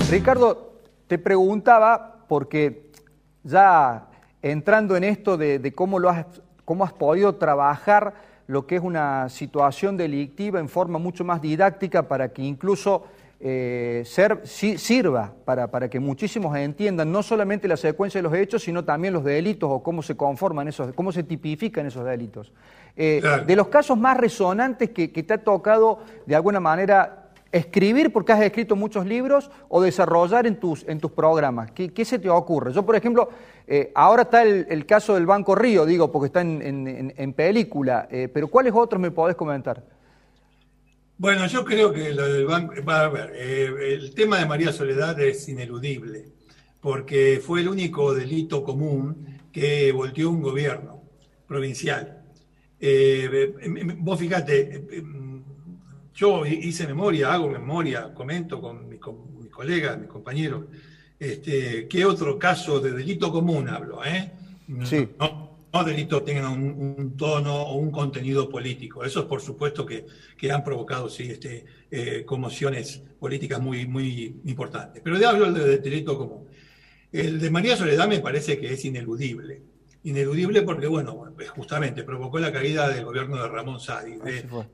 Ricardo, 0.09 0.73
te 1.05 1.19
preguntaba, 1.19 2.25
porque 2.27 2.89
ya 3.43 4.07
entrando 4.41 4.97
en 4.97 5.03
esto 5.03 5.37
de, 5.37 5.71
cómo, 5.75 5.99
lo 5.99 6.09
has, 6.09 6.25
cómo 6.65 6.83
has 6.83 6.93
podido 6.93 7.35
trabajar 7.35 8.15
lo 8.47 8.65
que 8.65 8.77
es 8.77 8.81
una 8.81 9.29
situación 9.29 9.97
delictiva 9.97 10.59
en 10.59 10.67
forma 10.67 10.97
mucho 10.97 11.23
más 11.23 11.43
didáctica 11.43 12.07
para 12.07 12.29
que 12.29 12.41
incluso 12.41 13.05
eh, 13.39 14.01
ser, 14.03 14.41
sirva 14.47 15.31
para, 15.45 15.67
para, 15.67 15.91
que 15.91 15.99
muchísimos 15.99 16.57
entiendan 16.57 17.11
no 17.11 17.21
solamente 17.21 17.67
la 17.67 17.77
secuencia 17.77 18.17
de 18.17 18.23
los 18.23 18.33
hechos, 18.33 18.63
sino 18.63 18.83
también 18.83 19.13
los 19.13 19.23
delitos 19.23 19.69
o 19.71 19.83
cómo 19.83 20.01
se 20.01 20.17
conforman 20.17 20.67
esos, 20.67 20.91
cómo 20.93 21.11
se 21.11 21.21
tipifican 21.21 21.85
esos 21.85 22.03
delitos. 22.03 22.51
Eh, 22.97 23.21
de 23.45 23.55
los 23.55 23.67
casos 23.67 23.95
más 23.95 24.17
resonantes 24.17 24.89
que, 24.89 25.11
que, 25.11 25.21
te 25.21 25.35
ha 25.35 25.43
tocado 25.43 25.99
de 26.25 26.35
alguna 26.35 26.59
manera 26.59 27.28
escribir 27.51 28.11
porque 28.11 28.31
has 28.31 28.41
escrito 28.41 28.75
muchos 28.75 29.05
libros 29.05 29.49
o 29.69 29.81
desarrollar 29.81 30.45
en 30.47 30.59
tus, 30.59 30.85
en 30.87 30.99
tus 30.99 31.11
programas? 31.11 31.71
¿Qué, 31.71 32.05
se 32.05 32.19
te 32.19 32.29
ocurre? 32.29 32.73
Yo, 32.73 32.85
por 32.85 32.95
ejemplo, 32.95 33.29
eh, 33.67 33.91
ahora 33.95 34.23
está 34.23 34.43
el, 34.43 34.85
caso 34.85 35.15
del 35.15 35.25
Banco 35.25 35.55
Río, 35.55 35.85
digo, 35.85 36.11
porque 36.11 36.27
está 36.27 36.41
en, 36.41 37.33
película, 37.35 38.07
eh, 38.11 38.27
pero 38.31 38.47
¿cuáles 38.47 38.73
otros 38.73 39.01
me 39.01 39.11
podés 39.11 39.35
comentar? 39.35 39.83
Bueno, 41.17 41.47
yo 41.47 41.65
creo 41.65 41.91
que 41.91 42.13
lo 42.13 42.31
del 42.31 42.45
banco, 42.45 42.73
a 42.89 43.09
ver, 43.09 43.33
eh, 43.35 43.95
el 43.95 44.13
tema 44.15 44.39
de 44.39 44.45
María 44.45 44.71
Soledad 44.71 45.19
es 45.19 45.49
ineludible, 45.49 46.31
porque 46.79 47.41
fue 47.45 47.59
el 47.59 47.67
único 47.67 48.13
delito 48.13 48.63
común 48.63 49.39
que 49.51 49.91
volteó 49.91 50.29
un 50.29 50.41
gobierno 50.41 51.03
provincial. 51.45 52.23
vos 53.97 54.17
fíjate, 54.17 54.85
yo 56.19 56.45
hice 56.45 56.85
memoria, 56.85 57.31
hago 57.31 57.49
memoria, 57.49 58.13
comento 58.13 58.59
con, 58.59 58.89
mis 58.89 58.99
colegas, 59.49 59.97
mis 59.97 60.09
compañeros. 60.09 60.65
Este, 61.17 61.87
¿Qué 61.87 62.03
otro 62.03 62.37
caso 62.37 62.81
de 62.81 62.91
delito 62.91 63.31
común 63.31 63.69
hablo? 63.69 64.03
Eh? 64.03 64.31
Sí. 64.83 65.07
No, 65.17 65.59
no 65.71 65.83
delito 65.85 66.21
tengan 66.21 66.51
un, 66.51 67.15
tono 67.15 67.55
o 67.55 67.75
un 67.75 67.89
contenido 67.89 68.49
político. 68.49 69.05
Esos, 69.05 69.25
por 69.25 69.39
supuesto, 69.39 69.85
que, 69.85 70.05
que 70.37 70.51
han 70.51 70.61
provocado 70.61 71.07
sí, 71.07 71.23
este, 71.23 71.65
eh, 71.89 72.23
conmociones 72.25 73.01
políticas 73.17 73.61
muy, 73.61 73.87
muy 73.87 74.41
importantes. 74.45 75.01
Pero 75.01 75.17
de 75.17 75.25
hablo 75.25 75.53
del 75.53 75.81
delito 75.81 76.17
común. 76.17 76.49
El 77.13 77.39
de 77.39 77.49
María 77.49 77.77
Soledad 77.77 78.09
me 78.09 78.19
parece 78.19 78.59
que 78.59 78.73
es 78.73 78.83
ineludible 78.83 79.68
ineludible 80.03 80.61
porque, 80.61 80.87
bueno, 80.87 81.33
justamente 81.55 82.03
provocó 82.03 82.39
la 82.39 82.51
caída 82.51 82.87
del 82.89 83.05
gobierno 83.05 83.41
de 83.41 83.47
Ramón 83.47 83.79
Sadi, 83.79 84.17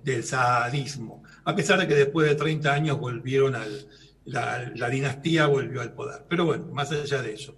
del 0.04 0.24
sadismo, 0.24 1.24
a 1.44 1.56
pesar 1.56 1.80
de 1.80 1.88
que 1.88 1.96
después 1.96 2.30
de 2.30 2.36
30 2.36 2.72
años 2.72 3.00
volvieron 3.00 3.56
al, 3.56 3.88
la, 4.26 4.90
dinastía 4.90 5.48
volvió 5.48 5.82
al 5.82 5.94
poder. 5.94 6.26
Pero 6.28 6.46
bueno, 6.46 6.68
más 6.72 6.92
allá 6.92 7.22
de 7.22 7.34
eso. 7.34 7.56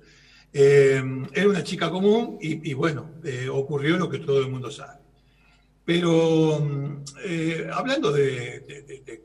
Eh, 0.54 1.04
era 1.34 1.48
una 1.48 1.64
chica 1.64 1.90
común 1.90 2.38
y, 2.42 2.74
bueno, 2.74 3.16
eh, 3.24 3.50
ocurrió 3.50 3.98
lo 3.98 4.10
que 4.10 4.20
todo 4.20 4.40
el 4.40 4.50
mundo 4.50 4.72
sabe. 4.72 5.00
Pero 5.84 6.68
eh, 7.24 7.70
hablando 7.72 8.12
de, 8.12 8.60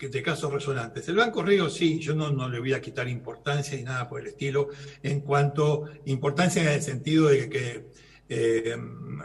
de, 0.01 0.23
casos 0.23 0.53
resonantes, 0.53 1.09
el 1.09 1.17
Banco 1.17 1.43
Río 1.43 1.69
sí, 1.69 1.99
yo 1.99 2.15
no, 2.15 2.31
no, 2.31 2.49
le 2.49 2.61
voy 2.61 2.73
a 2.73 2.81
quitar 2.81 3.09
importancia 3.09 3.77
ni 3.77 3.83
nada 3.83 4.09
por 4.09 4.21
el 4.21 4.29
estilo, 4.29 4.69
en 5.03 5.23
cuanto 5.23 5.87
importancia 6.05 6.63
en 6.63 6.69
el 6.69 6.81
sentido 6.81 7.29
de 7.29 7.49
que 7.49 7.87
eh, 8.35 8.77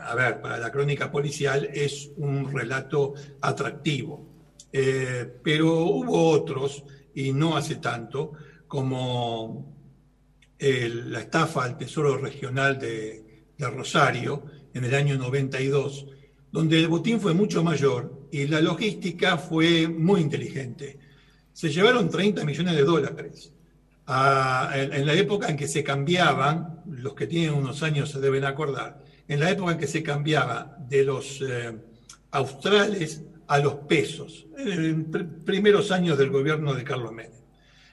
a 0.01 0.15
ver, 0.15 0.41
para 0.41 0.57
la 0.57 0.71
crónica 0.71 1.09
policial 1.11 1.69
es 1.73 2.11
un 2.17 2.51
relato 2.51 3.13
atractivo. 3.41 4.27
Eh, 4.71 5.39
pero 5.41 5.85
hubo 5.85 6.29
otros, 6.29 6.83
y 7.15 7.31
no 7.31 7.55
hace 7.55 7.75
tanto, 7.77 8.33
como 8.67 9.75
la 10.59 11.19
estafa 11.19 11.63
al 11.63 11.77
Tesoro 11.77 12.17
Regional 12.17 12.79
de, 12.79 13.45
de, 13.57 13.69
Rosario 13.69 14.43
en 14.73 14.83
el 14.83 14.93
año 14.93 15.15
92, 15.15 16.07
donde 16.51 16.79
el 16.79 16.87
botín 16.87 17.21
fue 17.21 17.33
mucho 17.33 17.63
mayor 17.63 18.27
y 18.31 18.47
la 18.47 18.59
logística 18.59 19.37
fue 19.37 19.87
muy 19.87 20.21
inteligente. 20.21 20.99
Se 21.53 21.69
llevaron 21.69 22.09
30 22.09 22.43
millones 22.43 22.75
de 22.75 22.83
dólares 22.83 23.51
en, 24.07 25.05
la 25.05 25.13
época 25.13 25.49
en 25.49 25.57
que 25.57 25.67
se 25.67 25.83
cambiaban, 25.83 26.76
los 26.89 27.13
que 27.13 27.27
tienen 27.27 27.53
unos 27.53 27.83
años 27.83 28.11
se 28.11 28.19
deben 28.19 28.45
acordar, 28.45 29.03
en 29.27 29.39
la 29.39 29.51
época 29.51 29.73
en 29.73 29.77
que 29.77 29.87
se 29.87 30.03
cambiaba 30.03 30.77
de 30.87 31.03
los 31.03 31.41
eh, 31.41 31.77
australes 32.31 33.23
a 33.47 33.59
los 33.59 33.75
pesos, 33.75 34.47
en 34.57 35.09
los 35.11 35.23
primeros 35.45 35.91
años 35.91 36.17
del 36.17 36.29
gobierno 36.29 36.73
de 36.73 36.83
Carlos 36.83 37.11
Menem. 37.11 37.31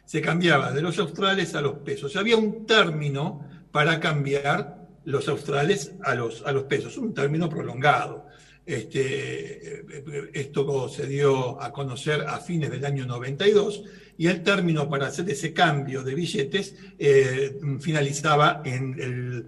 Se 0.04 0.20
cambiaba 0.20 0.72
de 0.72 0.82
los 0.82 0.98
australes 0.98 1.54
a 1.54 1.62
los 1.62 1.78
pesos. 1.78 2.16
Había 2.16 2.36
un 2.36 2.66
término 2.66 3.48
para 3.72 4.00
cambiar 4.00 4.86
los 5.04 5.28
australes 5.28 5.92
a 6.02 6.14
los, 6.14 6.42
a 6.46 6.52
los 6.52 6.64
pesos, 6.64 6.96
un 6.98 7.14
término 7.14 7.48
prolongado. 7.48 8.26
Este, 8.66 9.80
eh, 9.80 10.30
esto 10.33 10.88
se 10.88 11.06
dio 11.06 11.61
a 11.61 11.71
conocer 11.71 12.23
a 12.23 12.38
fines 12.38 12.71
del 12.71 12.85
año 12.85 13.04
92 13.04 13.83
y 14.16 14.26
el 14.26 14.42
término 14.42 14.88
para 14.88 15.09
hacer 15.09 15.28
ese 15.28 15.52
cambio 15.52 16.02
de 16.02 16.14
billetes 16.14 16.75
eh, 16.99 17.59
finalizaba 17.80 18.62
en 18.64 18.99
el 18.99 19.47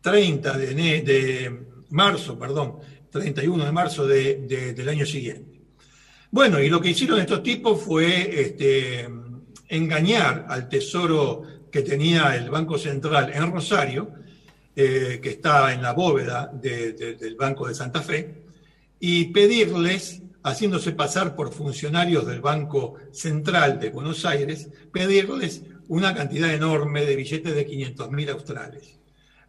30 0.00 0.58
de, 0.58 0.74
de, 1.02 1.60
marzo, 1.90 2.38
perdón, 2.38 2.78
31 3.10 3.64
de 3.64 3.72
marzo 3.72 4.06
del 4.06 4.88
año 4.88 5.06
siguiente. 5.06 5.60
Bueno, 6.30 6.60
y 6.60 6.68
lo 6.68 6.80
que 6.80 6.90
hicieron 6.90 7.20
estos 7.20 7.42
tipos 7.42 7.80
fue 7.80 8.40
este, 8.40 9.08
engañar 9.68 10.46
al 10.48 10.68
tesoro 10.68 11.42
que 11.70 11.82
tenía 11.82 12.36
el 12.36 12.50
Banco 12.50 12.78
Central 12.78 13.30
en 13.32 13.52
Rosario, 13.52 14.10
eh, 14.74 15.20
que 15.22 15.30
está 15.30 15.72
en 15.72 15.82
la 15.82 15.92
bóveda 15.92 16.50
del 16.52 17.36
Banco 17.36 17.68
de 17.68 17.74
Santa 17.74 18.02
Fe, 18.02 18.45
y 19.00 19.26
pedirles 19.26 20.22
haciéndose 20.42 20.92
pasar 20.92 21.34
por 21.34 21.52
funcionarios 21.52 22.26
del 22.26 22.40
Banco 22.40 22.94
Central 23.10 23.80
de 23.80 23.90
Buenos 23.90 24.24
Aires, 24.24 24.68
pedirles 24.92 25.62
una 25.88 26.14
cantidad 26.14 26.52
enorme 26.52 27.04
de 27.04 27.16
billetes 27.16 27.54
de 27.54 27.66
500 27.66 28.10
mil 28.12 28.30
australes, 28.30 28.96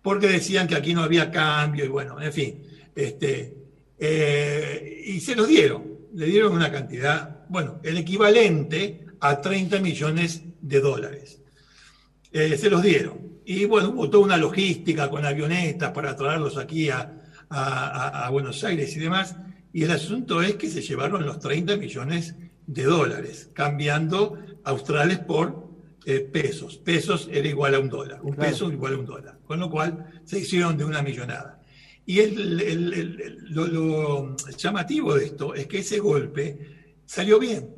porque 0.01 0.27
decían 0.27 0.67
que 0.67 0.75
aquí 0.75 0.93
no 0.93 1.03
había 1.03 1.29
cambio 1.29 1.85
y 1.85 1.89
bueno, 1.89 2.19
en 2.21 2.33
fin, 2.33 2.63
Este, 2.95 3.53
eh, 3.99 5.03
y 5.05 5.19
se 5.19 5.35
los 5.35 5.47
dieron, 5.47 5.83
le 6.15 6.25
dieron 6.25 6.53
una 6.53 6.71
cantidad, 6.71 7.45
bueno, 7.47 7.79
el 7.83 7.97
equivalente 7.97 9.05
a 9.19 9.39
30 9.39 9.79
millones 9.79 10.41
de 10.61 10.79
dólares. 10.79 11.41
Eh, 12.31 12.57
se 12.57 12.69
los 12.69 12.81
dieron. 12.81 13.39
Y 13.45 13.65
bueno, 13.65 13.89
hubo 13.89 14.09
toda 14.09 14.25
una 14.25 14.37
logística 14.37 15.09
con 15.09 15.25
avionetas 15.25 15.91
para 15.91 16.15
traerlos 16.15 16.57
aquí 16.57 16.89
a, 16.89 17.16
a, 17.49 18.29
Buenos 18.31 18.63
Aires 18.63 18.95
y 18.95 18.99
demás. 18.99 19.35
Y 19.73 19.83
el 19.83 19.91
asunto 19.91 20.41
es 20.41 20.55
que 20.55 20.69
se 20.69 20.81
llevaron 20.81 21.25
los 21.25 21.39
30 21.39 21.77
millones 21.77 22.35
de 22.65 22.83
dólares, 22.83 23.49
cambiando 23.53 24.37
australes 24.63 25.19
por 25.19 25.67
eh, 26.05 26.19
pesos. 26.19 26.77
Pesos 26.77 27.29
era 27.31 27.47
igual 27.47 27.75
a 27.75 27.79
un 27.79 27.89
dólar, 27.89 28.21
un 28.21 28.35
peso 28.35 28.71
igual 28.71 28.93
a 28.93 28.97
un 28.97 29.05
dólar. 29.05 29.39
Con 29.45 29.59
lo 29.59 29.69
cual 29.69 30.21
se 30.25 30.39
hicieron 30.39 30.77
de 30.77 30.85
una 30.85 31.01
millonada. 31.01 31.61
Y 32.05 32.19
el, 32.19 33.45
lo, 33.49 34.35
llamativo 34.57 35.13
de 35.15 35.25
esto 35.25 35.53
es 35.53 35.67
que 35.67 35.79
ese 35.79 35.99
golpe 35.99 36.57
salió 37.05 37.37
bien, 37.37 37.69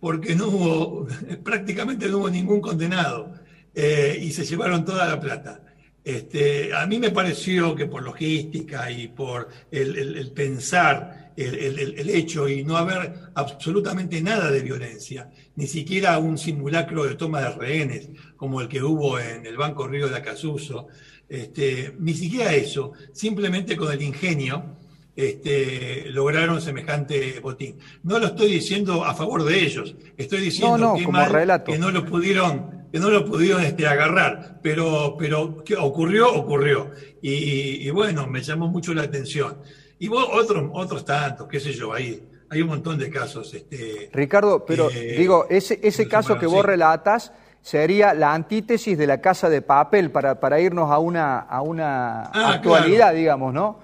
porque 0.00 0.34
no 0.34 0.48
hubo, 0.48 1.06
prácticamente 1.44 2.08
no 2.08 2.18
hubo 2.18 2.30
ningún 2.30 2.62
condenado 2.62 3.34
eh, 3.74 4.18
y 4.22 4.32
se 4.32 4.46
llevaron 4.46 4.82
toda 4.84 5.06
la 5.06 5.20
plata. 5.20 5.65
Este, 6.06 6.72
a 6.72 6.86
mí 6.86 7.00
me 7.00 7.10
pareció 7.10 7.74
que 7.74 7.86
por 7.86 8.00
logística 8.00 8.88
y 8.92 9.08
por 9.08 9.48
el, 9.72 10.30
pensar 10.30 11.32
el, 11.36 12.08
hecho 12.10 12.48
y 12.48 12.62
no 12.62 12.76
haber 12.76 13.12
absolutamente 13.34 14.22
nada 14.22 14.52
de 14.52 14.60
violencia, 14.60 15.28
ni 15.56 15.66
siquiera 15.66 16.16
un 16.20 16.38
simulacro 16.38 17.02
de 17.02 17.16
toma 17.16 17.40
de 17.40 17.50
rehenes 17.50 18.08
como 18.36 18.60
el 18.60 18.68
que 18.68 18.84
hubo 18.84 19.18
en 19.18 19.46
el 19.46 19.56
Banco 19.56 19.88
Río 19.88 20.08
de 20.08 20.18
Acasuso, 20.18 20.86
este, 21.28 21.96
ni 21.98 22.14
siquiera 22.14 22.54
eso, 22.54 22.92
simplemente 23.12 23.76
con 23.76 23.92
el 23.92 24.00
ingenio 24.00 24.75
este, 25.16 26.04
lograron 26.10 26.60
semejante 26.60 27.40
botín. 27.40 27.78
No 28.02 28.18
lo 28.18 28.26
estoy 28.26 28.52
diciendo 28.52 29.04
a 29.04 29.14
favor 29.14 29.44
de 29.44 29.64
ellos, 29.64 29.96
estoy 30.16 30.40
diciendo 30.40 30.94
que, 30.94 31.72
que 31.72 31.78
no 31.78 31.90
lo 31.90 32.04
pudieron 32.04 32.76
que 32.92 33.00
no 33.00 33.10
lo 33.10 33.24
pudieron 33.24 33.62
este, 33.62 33.86
agarrar, 33.86 34.60
pero, 34.62 35.16
pero 35.18 35.62
¿qué 35.64 35.76
ocurrió, 35.76 36.32
ocurrió. 36.32 36.92
Y, 37.20 37.90
bueno, 37.90 38.26
me 38.26 38.40
llamó 38.42 38.68
mucho 38.68 38.94
la 38.94 39.02
atención. 39.02 39.58
Y 39.98 40.08
vos, 40.08 40.26
otros, 40.32 40.70
otros 40.72 41.04
tantos, 41.04 41.48
qué 41.48 41.58
sé 41.58 41.72
yo, 41.72 41.92
ahí 41.92 42.22
hay 42.48 42.62
un 42.62 42.68
montón 42.68 42.98
de 42.98 43.10
casos. 43.10 43.52
Este, 43.52 44.08
Ricardo, 44.12 44.64
pero 44.64 44.88
digo, 44.88 45.46
ese, 45.50 45.80
ese 45.82 46.06
caso 46.06 46.38
que 46.38 46.46
vos 46.46 46.64
relatas 46.64 47.32
sería 47.60 48.14
la 48.14 48.32
antítesis 48.32 48.96
de 48.96 49.08
la 49.08 49.20
casa 49.20 49.50
de 49.50 49.60
papel 49.60 50.12
para, 50.12 50.38
para 50.38 50.60
irnos 50.60 50.90
a 50.90 50.98
una, 50.98 51.40
a 51.40 51.62
una 51.62 52.22
ah, 52.22 52.52
actualidad, 52.54 53.12
digamos, 53.12 53.52
¿no? 53.52 53.80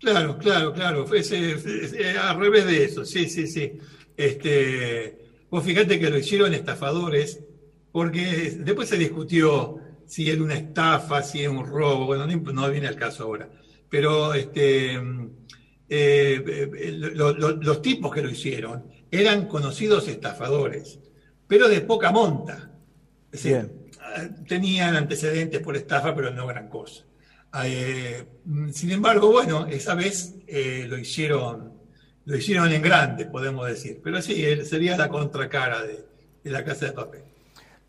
Claro, 0.00 0.38
claro, 0.38 0.72
claro. 0.72 1.14
Es, 1.14 1.30
al 1.32 2.38
revés 2.38 2.66
de 2.66 2.84
eso, 2.84 3.04
sí, 3.04 3.28
sí, 3.28 3.46
sí. 3.46 3.78
Este, 4.16 5.18
vos 5.50 5.62
fíjate 5.62 6.00
que 6.00 6.10
lo 6.10 6.18
hicieron 6.18 6.54
estafadores 6.54 7.40
porque 7.92 8.56
después 8.58 8.88
se 8.88 8.96
discutió 8.96 9.78
si 10.06 10.30
era 10.30 10.42
una 10.42 10.54
estafa, 10.54 11.22
si 11.22 11.40
era 11.40 11.50
un 11.50 11.66
robo, 11.66 12.06
bueno, 12.06 12.26
no, 12.26 12.70
viene 12.70 12.88
al 12.88 12.96
caso 12.96 13.24
ahora, 13.24 13.48
pero 13.88 14.34
este, 14.34 14.94
eh, 14.94 15.00
eh, 15.88 16.92
los 16.92 17.82
tipos 17.82 18.12
que 18.12 18.22
lo 18.22 18.30
hicieron 18.30 18.86
eran 19.10 19.46
conocidos 19.46 20.08
estafadores, 20.08 20.98
pero 21.46 21.68
de 21.68 21.80
poca 21.82 22.10
monta. 22.10 22.70
tenían 24.48 24.96
antecedentes 24.96 25.60
por 25.60 25.76
estafa, 25.76 26.14
pero 26.14 26.30
no 26.32 26.46
gran 26.46 26.68
cosa. 26.68 27.04
Eh, 27.64 28.24
sin 28.72 28.90
embargo, 28.90 29.30
bueno, 29.32 29.66
esa 29.66 29.94
vez 29.94 30.36
lo 30.88 30.98
hicieron 30.98 31.70
lo 32.26 32.36
hicieron 32.36 32.70
en 32.70 32.82
grande, 32.82 33.24
podemos 33.26 33.66
decir. 33.66 34.00
Pero 34.04 34.22
sí, 34.22 34.44
sería 34.64 34.96
la 34.96 35.08
contracara 35.08 35.82
de 35.82 36.50
la 36.50 36.64
casa 36.64 36.86
de 36.86 36.92
papel. 36.92 37.22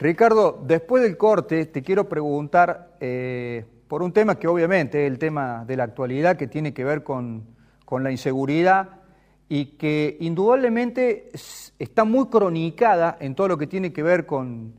Ricardo, 0.02 0.60
después 0.66 1.04
del 1.04 1.16
corte 1.16 1.68
te 1.68 1.84
quiero 1.84 2.10
preguntar 2.10 2.98
eh, 3.00 3.64
por 3.88 4.02
un 4.02 4.12
tema 4.12 4.40
que 4.40 4.48
obviamente 4.48 5.06
es 5.06 5.12
el 5.12 5.20
tema 5.20 5.64
de 5.64 5.78
la 5.78 5.84
actualidad 5.84 6.38
que 6.38 6.48
tiene 6.48 6.74
que 6.74 6.84
ver 6.84 7.04
con, 7.04 7.46
la 7.88 8.10
inseguridad 8.10 9.02
y 9.48 9.78
que 9.78 10.18
indudablemente 10.22 11.30
está 11.78 12.04
muy 12.04 12.30
cronicada 12.30 13.16
en 13.20 13.36
todo 13.36 13.50
lo 13.50 13.58
que 13.60 13.68
tiene 13.68 13.94
que 13.94 14.02
ver 14.02 14.26
con, 14.26 14.74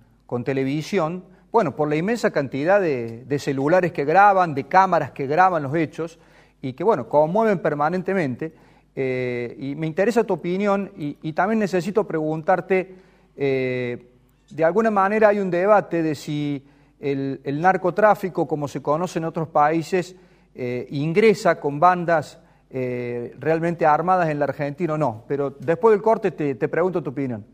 televisión, 0.44 1.24
bueno, 1.52 1.76
por 1.76 1.88
la 1.88 1.96
inmensa 1.96 2.30
cantidad 2.30 2.80
de, 2.80 3.38
celulares 3.38 3.92
que 3.92 4.06
graban, 4.06 4.54
de 4.54 4.64
cámaras 4.64 5.10
que 5.10 5.26
graban 5.26 5.62
los 5.62 5.74
hechos 5.74 6.18
y 6.62 6.72
que, 6.72 6.82
bueno, 6.82 7.10
conmueven 7.10 7.58
permanentemente. 7.58 8.54
Eh, 8.96 9.54
y 9.58 9.74
me 9.74 9.86
interesa 9.86 10.24
tu 10.24 10.34
opinión 10.34 10.90
y, 10.96 11.32
también 11.34 11.60
necesito 11.60 12.04
preguntarte... 12.04 12.94
Eh, 13.36 14.08
de 14.50 14.64
alguna 14.64 14.90
manera 14.90 15.28
hay 15.28 15.38
un 15.38 15.50
debate 15.50 16.02
de 16.02 16.14
si 16.14 16.62
el, 17.00 17.40
narcotráfico, 17.60 18.46
como 18.46 18.68
se 18.68 18.82
conoce 18.82 19.18
en 19.18 19.24
otros 19.24 19.48
países, 19.48 20.14
eh, 20.54 20.86
ingresa 20.90 21.60
con 21.60 21.78
bandas 21.78 22.38
realmente 22.70 23.84
armadas 23.84 24.30
en 24.30 24.38
la 24.38 24.46
Argentina 24.46 24.94
o 24.94 24.98
no. 24.98 25.24
Pero 25.28 25.50
después 25.50 25.92
del 25.94 26.02
corte 26.02 26.30
te 26.30 26.68
pregunto 26.68 27.02
tu 27.02 27.10
opinión. 27.10 27.44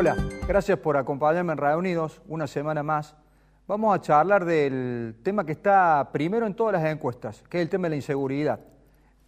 Hola, 0.00 0.16
gracias 0.48 0.78
por 0.78 0.96
acompañarme 0.96 1.52
en 1.52 1.58
Radio 1.58 1.76
Unidos 1.76 2.22
una 2.26 2.46
semana 2.46 2.82
más. 2.82 3.14
Vamos 3.68 3.94
a 3.94 4.00
charlar 4.00 4.46
del 4.46 5.16
tema 5.22 5.44
que 5.44 5.52
está 5.52 6.08
primero 6.10 6.46
en 6.46 6.54
todas 6.54 6.72
las 6.72 6.90
encuestas, 6.90 7.44
que 7.50 7.58
es 7.58 7.62
el 7.64 7.68
tema 7.68 7.84
de 7.84 7.90
la 7.90 7.96
inseguridad. 7.96 8.60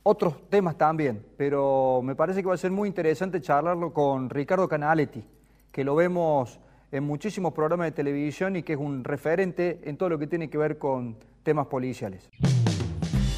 Otros 0.03 0.49
temas 0.49 0.79
también, 0.79 1.27
pero 1.37 2.01
me 2.03 2.15
parece 2.15 2.41
que 2.41 2.49
va 2.49 2.55
a 2.55 2.57
ser 2.57 2.71
muy 2.71 2.89
interesante 2.89 3.43
charlarlo 3.43 3.93
con 3.93 4.31
Ricardo 4.31 4.67
Canaletti, 4.67 5.23
que 5.71 5.85
lo 5.85 5.95
vemos 5.95 6.59
en 6.91 7.05
muchísimos 7.05 7.53
programas 7.53 7.89
de 7.89 7.93
televisión 7.93 8.57
y 8.57 8.63
que 8.63 8.73
es 8.73 8.79
un 8.79 9.05
referente 9.05 9.79
en 9.85 9.99
todo 9.99 10.09
lo 10.09 10.19
que 10.19 10.27
tiene 10.27 10.49
que 10.49 10.57
ver 10.57 10.79
con 10.79 11.19
temas 11.43 11.67
policiales. 11.67 12.31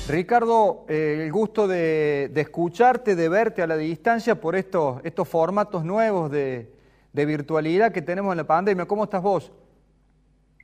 Ricardo, 0.09 0.85
eh, 0.89 1.23
el 1.25 1.33
gusto 1.33 1.67
de, 1.67 2.31
escucharte, 2.33 3.17
de 3.17 3.29
verte 3.29 3.61
a 3.61 3.67
la 3.67 3.77
distancia 3.77 4.41
por 4.41 4.55
estos, 4.55 5.01
estos 5.03 5.27
formatos 5.27 5.85
nuevos 5.85 6.31
de, 6.31 6.74
de 7.15 7.25
virtualidad 7.25 7.93
que 7.93 8.03
tenemos 8.03 8.33
en 8.33 8.39
la 8.39 8.47
pandemia. 8.47 8.85
¿Cómo 8.85 9.05
estás 9.05 9.23
vos? 9.23 9.51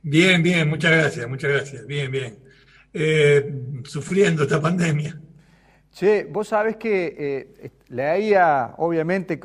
Bien, 0.03 0.43
bien, 0.43 0.69
muchas 0.69 0.91
gracias, 0.91 1.27
muchas 1.27 1.49
gracias. 1.49 1.87
Bien, 1.87 2.11
bien. 2.11 2.37
Eh, 2.93 3.53
sufriendo 3.85 4.43
esta 4.43 4.61
pandemia. 4.61 5.19
Che, 5.93 6.25
vos 6.25 6.49
sabés 6.49 6.75
que 6.75 7.15
eh, 7.17 7.71
leía, 7.87 8.75
obviamente, 8.77 9.39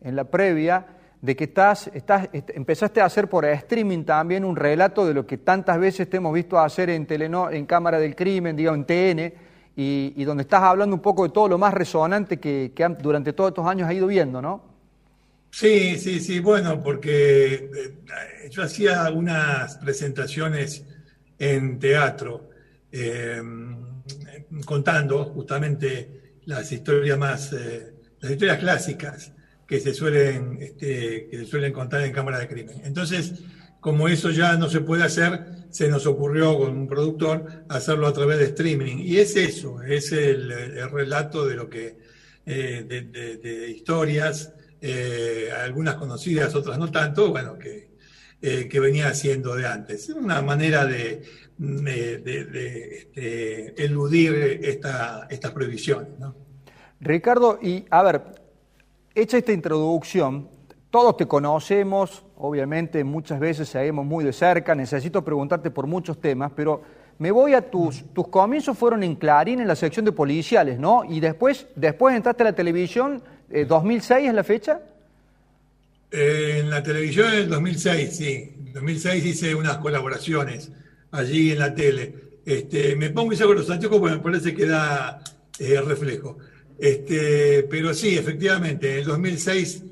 en 0.00 0.16
la 0.16 0.24
previa, 0.24 0.86
de 1.20 1.34
que 1.34 1.44
estás, 1.44 1.90
estás, 1.94 2.28
empezaste 2.32 3.00
a 3.00 3.06
hacer 3.06 3.28
por 3.28 3.44
streaming 3.44 4.04
también 4.04 4.44
un 4.44 4.56
relato 4.56 5.06
de 5.06 5.14
lo 5.14 5.26
que 5.26 5.38
tantas 5.38 5.78
veces 5.78 6.08
te 6.08 6.18
hemos 6.18 6.32
visto 6.32 6.58
hacer 6.58 6.90
en, 6.90 7.06
Teleno, 7.06 7.50
en 7.50 7.66
Cámara 7.66 7.98
del 7.98 8.14
Crimen, 8.14 8.56
digo, 8.56 8.74
en 8.74 8.84
TN, 8.84 9.32
y, 9.74 10.24
donde 10.24 10.42
estás 10.42 10.62
hablando 10.62 10.94
un 10.94 11.02
poco 11.02 11.24
de 11.24 11.30
todo 11.30 11.48
lo 11.48 11.58
más 11.58 11.74
resonante 11.74 12.38
que, 12.38 12.72
que 12.74 12.88
durante 13.00 13.32
todos 13.32 13.50
estos 13.50 13.66
años 13.66 13.88
ha 13.88 13.94
ido 13.94 14.06
viendo, 14.06 14.42
¿no? 14.42 14.71
Sí, 15.54 15.98
sí, 15.98 16.18
sí, 16.20 16.40
bueno, 16.40 16.82
porque 16.82 17.54
eh, 17.54 18.48
yo 18.50 18.62
hacía 18.62 19.10
unas 19.10 19.76
presentaciones 19.76 20.86
en 21.38 21.78
teatro 21.78 22.48
eh, 22.90 23.42
contando 24.64 25.26
justamente 25.26 26.38
las 26.46 26.72
historias 26.72 27.18
más, 27.18 27.52
eh, 27.52 27.92
las 28.20 28.32
historias 28.32 28.58
clásicas 28.60 29.32
que 29.66 29.78
se 29.78 29.92
suelen, 29.92 30.56
este, 30.58 31.28
que 31.30 31.38
se 31.40 31.44
suelen 31.44 31.72
contar 31.74 32.00
en 32.00 32.12
cámara 32.12 32.38
de 32.38 32.48
crimen. 32.48 32.80
Entonces, 32.84 33.34
como 33.78 34.08
eso 34.08 34.30
ya 34.30 34.56
no 34.56 34.70
se 34.70 34.80
puede 34.80 35.02
hacer, 35.02 35.66
se 35.68 35.86
nos 35.88 36.06
ocurrió 36.06 36.56
con 36.56 36.74
un 36.74 36.88
productor 36.88 37.66
hacerlo 37.68 38.06
a 38.06 38.12
través 38.14 38.38
de 38.38 38.46
streaming. 38.46 38.96
Y 39.00 39.18
es 39.18 39.36
eso, 39.36 39.82
es 39.82 40.12
el, 40.12 40.50
relato 40.90 41.46
de 41.46 41.56
lo 41.56 41.68
que, 41.68 41.98
de 42.46 43.70
historias 43.70 44.50
eh, 44.82 45.48
algunas 45.64 45.94
conocidas, 45.94 46.54
otras 46.54 46.76
no 46.76 46.90
tanto, 46.90 47.30
bueno, 47.30 47.56
que, 47.56 47.92
eh, 48.42 48.68
que 48.68 48.80
venía 48.80 49.06
haciendo 49.06 49.54
de 49.54 49.66
antes. 49.66 50.08
Una 50.08 50.42
manera 50.42 50.84
de, 50.84 51.22
de, 51.56 52.98
este, 52.98 53.84
eludir 53.84 54.34
esta, 54.62 55.28
estas 55.30 55.52
prohibiciones. 55.52 56.08
Ricardo, 57.00 57.60
y 57.62 57.84
a 57.90 58.02
ver, 58.02 58.22
hecha 59.14 59.38
esta 59.38 59.52
introducción, 59.52 60.48
todos 60.90 61.16
te 61.16 61.26
conocemos, 61.26 62.24
obviamente 62.36 63.04
muchas 63.04 63.38
veces 63.38 63.68
seguimos 63.68 64.04
muy 64.04 64.24
de 64.24 64.32
cerca, 64.32 64.74
necesito 64.74 65.24
preguntarte 65.24 65.70
por 65.70 65.86
muchos 65.86 66.20
temas, 66.20 66.50
pero 66.54 66.82
Me 67.18 67.30
voy 67.30 67.54
a 67.54 67.70
tus, 67.70 68.04
tus 68.12 68.26
comienzos 68.28 68.76
fueron 68.76 69.02
en 69.04 69.14
Clarín, 69.14 69.60
en 69.60 69.68
la 69.68 69.76
sección 69.76 70.04
de 70.04 70.10
policiales, 70.10 70.80
¿no? 70.80 71.04
Y 71.04 71.20
después, 71.20 71.68
después 71.76 72.16
entraste 72.16 72.42
a 72.42 72.46
la 72.46 72.52
televisión, 72.52 73.22
eh, 73.52 73.66
¿2006 73.68 74.28
es 74.28 74.34
la 74.34 74.44
fecha? 74.44 74.80
Eh, 76.10 76.58
en 76.60 76.70
la 76.70 76.82
televisión 76.82 77.32
en 77.32 77.40
el 77.40 77.48
2006, 77.48 78.16
sí. 78.16 78.54
En 78.66 78.72
2006 78.72 79.24
hice 79.24 79.54
unas 79.54 79.78
colaboraciones 79.78 80.70
allí 81.10 81.52
en 81.52 81.58
la 81.58 81.74
tele. 81.74 82.14
Este, 82.44 82.96
me 82.96 83.10
pongo 83.10 83.32
y 83.32 83.36
saco 83.36 83.54
los 83.54 83.70
anteojos 83.70 84.00
porque 84.00 84.16
me 84.16 84.22
parece 84.22 84.54
que 84.54 84.66
da 84.66 85.22
eh, 85.58 85.80
reflejo. 85.80 86.38
Este, 86.78 87.62
pero 87.70 87.94
sí, 87.94 88.16
efectivamente, 88.16 88.92
en 88.92 88.98
el 88.98 89.04
2006 89.04 89.82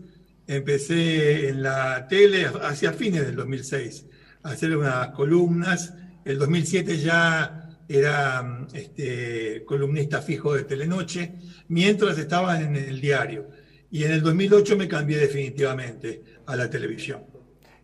empecé 0.46 1.49
en 1.49 1.62
la 1.62 2.09
tele 2.09 2.46
hacia 2.62 2.92
fines 2.92 3.25
del 3.25 3.37
2006 3.37 4.07
a 4.42 4.51
hacer 4.51 4.77
unas 4.77 5.09
columnas. 5.09 5.94
El 6.25 6.38
2007 6.38 6.99
ya 6.99 7.69
era 7.90 8.66
este, 8.72 9.64
columnista 9.64 10.22
fijo 10.22 10.55
de 10.55 10.62
Telenoche, 10.62 11.33
mientras 11.68 12.16
estaba 12.18 12.61
en 12.61 12.76
el 12.76 13.00
diario. 13.00 13.48
Y 13.90 14.05
en 14.05 14.12
el 14.12 14.22
2008 14.22 14.76
me 14.76 14.87
cambié 14.87 15.18
definitivamente 15.18 16.22
a 16.46 16.55
la 16.55 16.70
televisión. 16.70 17.22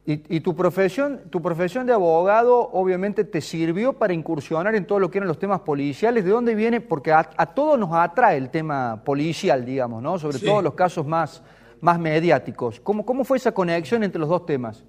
Y, 0.09 0.39
tu, 0.39 0.55
profesión, 0.55 1.23
tu 1.31 1.43
profesión 1.43 1.85
de 1.85 1.93
abogado 1.93 2.71
obviamente 2.73 3.25
te 3.25 3.41
sirvió 3.41 3.95
para 3.95 4.13
incursionar 4.13 4.77
en 4.77 4.87
todo 4.87 5.01
lo 5.01 5.11
que 5.11 5.19
eran 5.19 5.27
los 5.27 5.41
temas 5.41 5.63
policiales. 5.63 6.25
¿De 6.25 6.31
dónde 6.31 6.55
viene? 6.55 6.81
Porque 6.81 7.11
a, 7.11 7.25
todos 7.25 7.77
nos 7.77 7.91
atrae 7.93 8.37
el 8.37 8.51
tema 8.51 9.03
policial, 9.05 9.65
digamos, 9.65 10.01
¿no? 10.01 10.17
Sobre 10.21 10.39
todo 10.39 10.63
los 10.63 10.75
casos 10.75 11.05
más, 11.05 11.43
más 11.81 11.99
mediáticos. 11.99 12.79
¿Cómo, 12.79 13.05
¿Cómo 13.05 13.25
fue 13.25 13.39
esa 13.39 13.51
conexión 13.51 14.05
entre 14.05 14.21
los 14.21 14.29
dos 14.29 14.47
temas? 14.47 14.85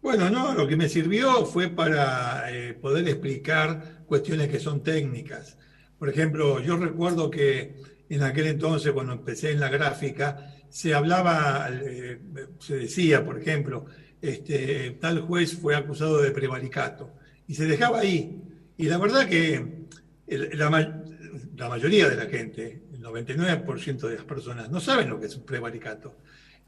Bueno, 0.00 0.30
no, 0.30 0.54
lo 0.54 0.66
que 0.66 0.76
me 0.76 0.88
sirvió 0.88 1.44
fue 1.44 1.68
para 1.68 2.50
eh, 2.52 2.74
poder 2.74 3.08
explicar 3.08 4.04
cuestiones 4.06 4.48
que 4.48 4.60
son 4.60 4.82
técnicas. 4.82 5.58
Por 5.98 6.08
ejemplo, 6.08 6.60
yo 6.60 6.76
recuerdo 6.76 7.30
que 7.30 7.82
en 8.08 8.22
aquel 8.22 8.46
entonces, 8.46 8.92
cuando 8.92 9.12
empecé 9.12 9.50
en 9.50 9.60
la 9.60 9.68
gráfica, 9.68 10.54
se 10.68 10.94
hablaba, 10.94 11.68
eh, 11.70 12.20
se 12.60 12.76
decía, 12.76 13.24
por 13.24 13.38
ejemplo, 13.40 13.86
este, 14.20 14.96
tal 15.00 15.20
juez 15.20 15.56
fue 15.56 15.74
acusado 15.76 16.20
de 16.22 16.30
prevaricato 16.30 17.12
y 17.46 17.54
se 17.54 17.66
dejaba 17.66 18.00
ahí. 18.00 18.42
Y 18.76 18.86
la 18.86 18.98
verdad 18.98 19.28
que 19.28 19.86
la, 20.26 21.68
mayoría 21.68 22.08
de 22.08 22.16
la 22.16 22.26
gente, 22.26 22.82
el 22.92 23.02
99% 23.02 24.08
de 24.08 24.16
las 24.16 24.24
personas, 24.24 24.70
no 24.70 24.80
saben 24.80 25.10
lo 25.10 25.18
que 25.18 25.26
es 25.26 25.36
un 25.36 25.44
prevaricato. 25.44 26.16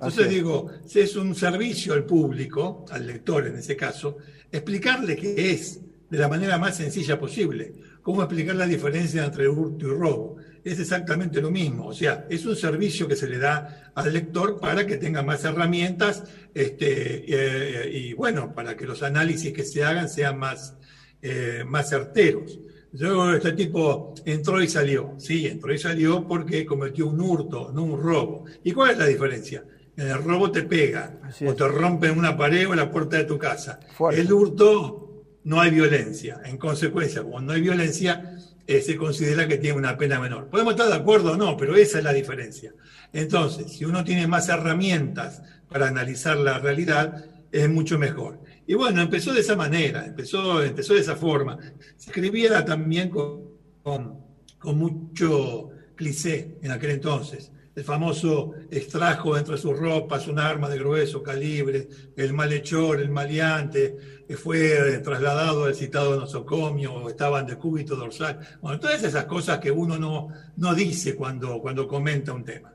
Entonces 0.00 0.30
digo, 0.30 0.70
si 0.86 1.00
es 1.00 1.14
un 1.16 1.34
servicio 1.34 1.92
al 1.92 2.04
público, 2.04 2.86
al 2.90 3.06
lector 3.06 3.46
en 3.46 3.56
ese 3.56 3.76
caso, 3.76 4.16
explicarle 4.50 5.14
qué 5.16 5.52
es 5.52 5.80
de 6.08 6.18
la 6.18 6.28
manera 6.28 6.56
más 6.58 6.78
sencilla 6.78 7.18
posible. 7.18 7.74
¿Cómo 8.02 8.22
explicar 8.22 8.56
la 8.56 8.66
diferencia 8.66 9.24
entre 9.24 9.46
hurto 9.46 9.86
y 9.86 9.90
robo? 9.90 10.36
es 10.64 10.78
exactamente 10.78 11.40
lo 11.40 11.50
mismo. 11.50 11.86
O 11.86 11.94
sea, 11.94 12.26
es 12.28 12.44
un 12.46 12.56
servicio 12.56 13.08
que 13.08 13.16
se 13.16 13.28
le 13.28 13.38
da 13.38 13.92
al 13.94 14.12
lector 14.12 14.60
para 14.60 14.86
que 14.86 14.96
tenga 14.96 15.22
más 15.22 15.44
herramientas 15.44 16.24
este, 16.54 17.24
eh, 17.26 17.90
y 17.92 18.12
bueno, 18.14 18.54
para 18.54 18.76
que 18.76 18.86
los 18.86 19.02
análisis 19.02 19.52
que 19.52 19.64
se 19.64 19.84
hagan 19.84 20.08
sean 20.08 20.38
más, 20.38 20.76
eh, 21.22 21.64
más 21.66 21.88
certeros. 21.88 22.58
Yo, 22.92 23.34
este 23.34 23.52
tipo 23.52 24.14
entró 24.24 24.62
y 24.62 24.68
salió. 24.68 25.14
Sí, 25.18 25.46
entró 25.46 25.72
y 25.72 25.78
salió 25.78 26.26
porque 26.26 26.66
cometió 26.66 27.06
un 27.06 27.20
hurto, 27.20 27.70
no 27.72 27.84
un 27.84 28.02
robo. 28.02 28.44
¿Y 28.64 28.72
cuál 28.72 28.92
es 28.92 28.98
la 28.98 29.06
diferencia? 29.06 29.64
En 29.96 30.08
el 30.08 30.22
robo 30.22 30.50
te 30.50 30.62
pega, 30.62 31.18
o 31.46 31.54
te 31.54 31.68
rompen 31.68 32.18
una 32.18 32.36
pared 32.36 32.68
o 32.68 32.74
la 32.74 32.90
puerta 32.90 33.18
de 33.18 33.24
tu 33.24 33.38
casa. 33.38 33.80
El 34.12 34.32
hurto 34.32 35.10
no 35.44 35.60
hay 35.60 35.70
violencia. 35.70 36.40
En 36.44 36.56
consecuencia, 36.56 37.22
no 37.22 37.52
hay 37.52 37.60
violencia, 37.60 38.36
eh, 38.66 38.80
se 38.80 38.96
considera 38.96 39.48
que 39.48 39.58
tiene 39.58 39.76
una 39.76 39.96
pena 39.96 40.20
menor. 40.20 40.48
Podemos 40.48 40.74
estar 40.74 40.88
de 40.88 40.94
acuerdo 40.94 41.32
o 41.32 41.36
no, 41.36 41.56
pero 41.56 41.76
esa 41.76 41.98
es 41.98 42.04
la 42.04 42.12
diferencia. 42.12 42.72
Entonces, 43.12 43.72
si 43.72 43.84
uno 43.84 44.04
tiene 44.04 44.26
más 44.26 44.48
herramientas 44.48 45.42
para 45.68 45.88
analizar 45.88 46.36
la 46.36 46.58
realidad, 46.58 47.24
es 47.50 47.68
mucho 47.68 47.98
mejor. 47.98 48.40
Y 48.66 48.74
bueno, 48.74 49.02
empezó 49.02 49.32
de 49.32 49.40
esa 49.40 49.56
manera, 49.56 50.06
empezó, 50.06 50.62
empezó 50.62 50.94
de 50.94 51.00
esa 51.00 51.16
forma. 51.16 51.58
Se 51.96 52.10
escribía 52.10 52.64
también 52.64 53.10
con, 53.10 53.42
con 53.82 54.78
mucho 54.78 55.70
cliché 55.96 56.56
en 56.62 56.70
aquel 56.70 56.90
entonces 56.90 57.50
el 57.80 57.86
famoso 57.86 58.52
extrajo 58.70 59.38
entre 59.38 59.56
sus 59.56 59.74
ropas 59.78 60.28
un 60.28 60.38
arma 60.38 60.68
de 60.68 60.78
grueso 60.78 61.22
calibre, 61.22 61.88
el 62.14 62.34
malhechor, 62.34 63.00
el 63.00 63.08
maleante, 63.08 63.96
que 64.28 64.36
fue 64.36 64.98
trasladado 65.02 65.64
al 65.64 65.74
citado 65.74 66.14
nosocomio, 66.20 67.08
estaban 67.08 67.46
de 67.46 67.56
cúbito 67.56 67.96
dorsal. 67.96 68.38
Bueno, 68.60 68.78
todas 68.78 69.02
esas 69.02 69.24
cosas 69.24 69.60
que 69.60 69.70
uno 69.70 69.98
no, 69.98 70.28
no 70.58 70.74
dice 70.74 71.16
cuando, 71.16 71.58
cuando 71.58 71.88
comenta 71.88 72.34
un 72.34 72.44
tema. 72.44 72.74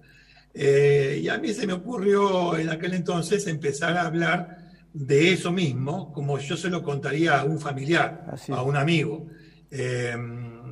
Eh, 0.52 1.20
y 1.22 1.30
a 1.30 1.38
mí 1.38 1.54
se 1.54 1.68
me 1.68 1.74
ocurrió 1.74 2.58
en 2.58 2.70
aquel 2.70 2.96
entonces 2.96 3.46
empezar 3.46 3.96
a 3.98 4.08
hablar 4.08 4.58
de 4.92 5.34
eso 5.34 5.52
mismo, 5.52 6.12
como 6.14 6.40
yo 6.40 6.58
se 6.58 6.72
lo 6.72 6.82
contaría 6.82 7.40
a 7.40 7.44
un 7.44 7.60
familiar, 7.60 8.26
a 8.50 8.64
un 8.64 8.76
amigo. 8.76 9.28
Eh, 9.70 10.18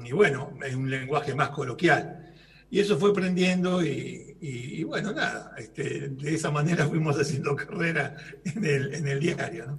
y 0.04 0.12
bueno, 0.12 0.58
en 0.66 0.76
un 0.76 0.90
lenguaje 0.90 1.36
más 1.36 1.50
coloquial. 1.50 2.23
Y 2.74 2.80
eso 2.80 2.98
fue 2.98 3.12
aprendiendo 3.12 3.84
y, 3.86 4.84
bueno, 4.86 5.12
nada, 5.12 5.54
este, 5.60 6.10
de 6.10 6.34
esa 6.34 6.50
manera 6.50 6.88
fuimos 6.90 7.16
haciendo 7.20 7.56
carrera 7.56 8.16
en 8.46 8.66
el, 8.66 8.96
en 8.96 9.08
el 9.08 9.20
diario. 9.20 9.78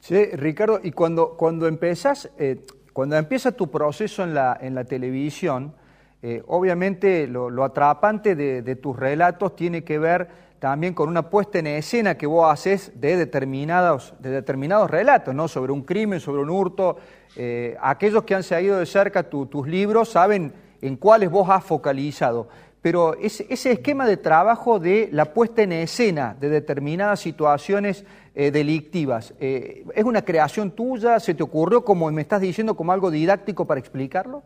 Sí, 0.00 0.24
Ricardo, 0.32 0.80
y 0.82 0.92
cuando, 0.92 1.36
cuando 1.36 1.66
empezas, 1.66 2.30
eh, 2.38 2.64
cuando 2.94 3.18
empieza 3.18 3.52
tu 3.52 3.70
proceso 3.70 4.24
en 4.24 4.32
la, 4.32 4.56
en 4.58 4.74
la 4.74 4.84
televisión, 4.84 5.74
eh, 6.22 6.42
obviamente 6.46 7.26
lo, 7.26 7.62
atrapante 7.62 8.34
de, 8.34 8.76
tus 8.76 8.98
relatos 8.98 9.54
tiene 9.54 9.84
que 9.84 9.98
ver 9.98 10.26
también 10.60 10.94
con 10.94 11.10
una 11.10 11.28
puesta 11.28 11.58
en 11.58 11.66
escena 11.66 12.16
que 12.16 12.26
vos 12.26 12.50
haces 12.50 12.98
de 12.98 13.18
determinados, 13.18 14.14
de 14.18 14.30
determinados 14.30 14.90
relatos, 14.90 15.34
¿no? 15.34 15.46
Sobre 15.46 15.72
un 15.72 15.82
crimen, 15.82 16.20
sobre 16.20 16.40
un 16.40 16.48
hurto. 16.48 16.96
Eh, 17.36 17.76
aquellos 17.82 18.24
que 18.24 18.34
han 18.34 18.42
seguido 18.42 18.78
de 18.78 18.86
cerca 18.86 19.28
tus 19.28 19.68
libros 19.68 20.08
saben 20.08 20.63
en 20.84 20.96
cuáles 20.96 21.30
vos 21.30 21.48
has 21.48 21.64
focalizado, 21.64 22.48
pero 22.82 23.14
ese, 23.14 23.46
esquema 23.50 24.06
de 24.06 24.18
trabajo 24.18 24.78
de 24.78 25.08
la 25.10 25.32
puesta 25.32 25.62
en 25.62 25.72
escena 25.72 26.36
de 26.38 26.50
determinadas 26.50 27.20
situaciones 27.20 28.04
eh, 28.34 28.50
delictivas, 28.50 29.32
eh, 29.40 29.86
¿es 29.94 30.04
una 30.04 30.22
creación 30.22 30.72
tuya? 30.72 31.18
¿Se 31.18 31.32
te 31.32 31.42
ocurrió, 31.42 31.82
como 31.82 32.10
me 32.10 32.20
estás 32.20 32.42
diciendo, 32.42 32.76
como 32.76 32.92
algo 32.92 33.10
didáctico 33.10 33.66
para 33.66 33.80
explicarlo? 33.80 34.42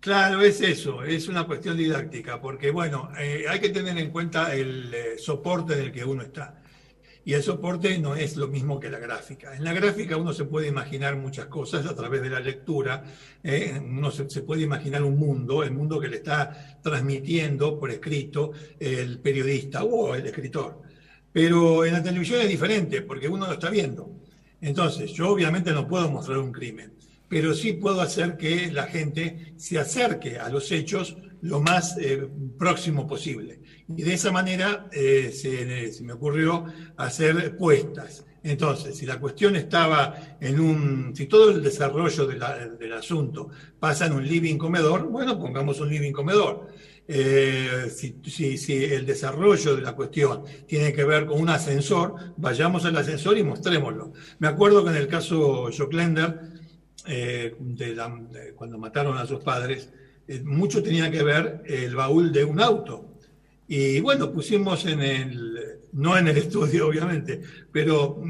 Claro, 0.00 0.42
es 0.42 0.60
eso, 0.60 1.02
es 1.02 1.28
una 1.28 1.46
cuestión 1.46 1.78
didáctica, 1.78 2.38
porque 2.42 2.70
bueno, 2.70 3.08
eh, 3.18 3.46
hay 3.48 3.58
que 3.58 3.70
tener 3.70 3.96
en 3.96 4.10
cuenta 4.10 4.54
el 4.54 4.94
soporte 5.16 5.72
en 5.72 5.80
el 5.80 5.92
que 5.92 6.04
uno 6.04 6.20
está. 6.20 6.58
Y 7.26 7.32
el 7.32 7.42
soporte 7.42 7.98
no 7.98 8.14
es 8.16 8.36
lo 8.36 8.48
mismo 8.48 8.78
que 8.78 8.90
la 8.90 8.98
gráfica. 8.98 9.56
En 9.56 9.64
la 9.64 9.72
gráfica 9.72 10.16
uno 10.18 10.34
se 10.34 10.44
puede 10.44 10.68
imaginar 10.68 11.16
muchas 11.16 11.46
cosas 11.46 11.86
a 11.86 11.94
través 11.94 12.20
de 12.20 12.28
la 12.28 12.40
lectura. 12.40 13.02
¿eh? 13.42 13.80
uno 13.82 14.10
se, 14.10 14.42
puede 14.42 14.62
imaginar 14.62 15.02
un 15.02 15.16
mundo, 15.16 15.62
el 15.62 15.70
mundo 15.70 15.98
que 15.98 16.08
le 16.08 16.16
está 16.16 16.78
transmitiendo 16.82 17.78
por 17.78 17.90
escrito 17.90 18.52
el 18.78 19.20
periodista 19.20 19.84
o 19.84 20.14
el 20.14 20.26
escritor. 20.26 20.82
Pero 21.32 21.84
en 21.86 21.94
la 21.94 22.02
televisión 22.02 22.42
es 22.42 22.48
diferente 22.48 23.00
porque 23.00 23.28
uno 23.28 23.46
lo 23.46 23.54
está 23.54 23.70
viendo. 23.70 24.10
Entonces, 24.60 25.10
yo 25.12 25.30
obviamente 25.30 25.72
no 25.72 25.88
puedo 25.88 26.10
mostrar 26.10 26.38
un 26.38 26.52
crimen, 26.52 26.92
pero 27.34 27.52
sí 27.52 27.72
puedo 27.72 28.00
hacer 28.00 28.36
que 28.36 28.70
la 28.70 28.84
gente 28.84 29.54
se 29.56 29.76
acerque 29.76 30.38
a 30.38 30.48
los 30.50 30.70
hechos 30.70 31.16
lo 31.40 31.60
más 31.60 31.98
eh, 31.98 32.28
próximo 32.56 33.08
posible. 33.08 33.60
Y 33.88 34.04
de 34.04 34.14
esa 34.14 34.30
manera 34.30 34.88
eh, 34.92 35.32
se, 35.32 36.00
me 36.04 36.12
ocurrió 36.12 36.64
hacer 36.96 37.56
puestas. 37.56 38.24
Entonces, 38.44 38.96
si 38.96 39.04
la 39.04 39.18
cuestión 39.18 39.56
estaba 39.56 40.36
en 40.40 40.60
un, 40.60 41.16
si 41.16 41.26
todo 41.26 41.50
el 41.50 41.60
desarrollo 41.60 42.24
del 42.24 42.92
asunto 42.92 43.48
pasa 43.80 44.06
en 44.06 44.12
un 44.12 44.24
living 44.24 44.56
comedor, 44.56 45.08
bueno, 45.08 45.36
pongamos 45.36 45.80
un 45.80 45.88
living 45.88 46.12
comedor. 46.12 46.68
Eh, 47.08 47.90
si, 47.92 48.16
si, 48.56 48.84
el 48.84 49.04
desarrollo 49.04 49.74
de 49.74 49.82
la 49.82 49.96
cuestión 49.96 50.44
tiene 50.68 50.92
que 50.92 51.02
ver 51.02 51.26
con 51.26 51.40
un 51.40 51.48
ascensor, 51.48 52.14
vayamos 52.36 52.84
al 52.84 52.96
ascensor 52.96 53.36
y 53.36 53.42
mostrémoslo. 53.42 54.12
Me 54.38 54.46
acuerdo 54.46 54.84
que 54.84 54.90
en 54.90 54.96
el 54.96 55.08
caso 55.08 55.68
Joclender, 55.76 56.53
eh, 57.06 57.54
cuando 58.56 58.78
mataron 58.78 59.16
a 59.18 59.26
sus 59.26 59.42
padres, 59.42 59.90
eh, 60.26 60.40
mucho 60.44 60.82
tenía 60.82 61.10
que 61.10 61.22
ver 61.22 61.62
el 61.66 61.94
baúl 61.94 62.32
de 62.32 62.44
un 62.44 62.60
auto. 62.60 63.10
Y 63.66 64.00
bueno, 64.00 64.30
pusimos 64.30 64.84
en 64.86 65.00
el, 65.00 65.80
no 65.92 66.16
en 66.16 66.28
el 66.28 66.36
estudio 66.44 66.88
obviamente, 66.88 67.40
pero 67.72 68.22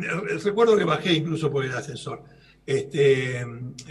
recuerdo 0.42 0.76
que 0.76 0.84
bajé 0.84 1.12
incluso 1.12 1.50
por 1.50 1.64
el 1.64 1.72
ascensor, 1.72 2.22
este, 2.66 3.44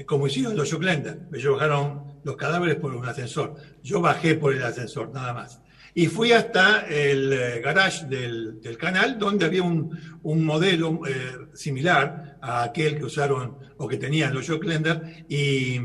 como 0.06 0.28
hicieron 0.28 0.56
los 0.56 0.72
Joclender, 0.72 1.28
ellos 1.34 1.54
bajaron 1.54 2.14
los 2.24 2.36
cadáveres 2.36 2.76
por 2.76 2.96
un 2.96 3.06
ascensor, 3.06 3.56
yo 3.84 4.02
bajé 4.02 4.36
por 4.36 4.54
el 4.54 4.64
ascensor, 4.64 5.12
nada 5.14 5.34
más. 5.34 5.60
Y 5.96 6.08
fui 6.08 6.32
hasta 6.32 6.88
el 6.88 7.32
eh, 7.32 7.62
garage 7.62 8.08
del, 8.08 8.78
canal, 8.80 9.20
donde 9.20 9.46
había 9.46 9.62
un, 9.62 9.96
modelo 10.24 11.02
eh, 11.08 11.50
similar 11.54 12.40
a 12.42 12.64
aquel 12.64 12.98
que 12.98 13.06
usaron 13.06 13.58
o 13.78 13.88
que 13.88 13.98
tenían 13.98 14.34
los 14.34 14.48
Jocklender 14.48 15.26
y, 15.28 15.80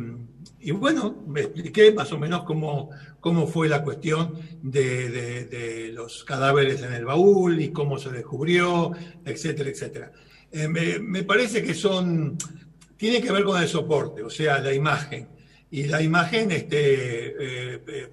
bueno, 0.72 1.24
me 1.26 1.42
expliqué 1.42 1.92
más 1.92 2.12
o 2.12 2.18
menos 2.18 2.44
cómo, 2.44 2.90
cómo 3.20 3.46
fue 3.46 3.68
la 3.68 3.82
cuestión 3.82 4.34
de, 4.62 5.90
los 5.94 6.24
cadáveres 6.24 6.82
en 6.82 6.92
el 6.92 7.04
baúl 7.04 7.60
y 7.60 7.70
cómo 7.70 7.98
se 7.98 8.10
descubrió, 8.10 8.92
etcétera, 9.24 9.70
etcétera. 9.70 10.12
Eh, 10.50 10.68
me, 10.68 11.22
parece 11.24 11.62
que 11.62 11.74
son, 11.74 12.36
tiene 12.96 13.20
que 13.20 13.32
ver 13.32 13.44
con 13.44 13.60
el 13.60 13.68
soporte, 13.68 14.22
o 14.22 14.30
sea, 14.30 14.58
la 14.58 14.72
imagen. 14.72 15.28
Y 15.70 15.84
la 15.84 16.02
imagen 16.02 16.50
este, 16.50 17.26
eh, 17.26 17.82
eh, 17.86 18.08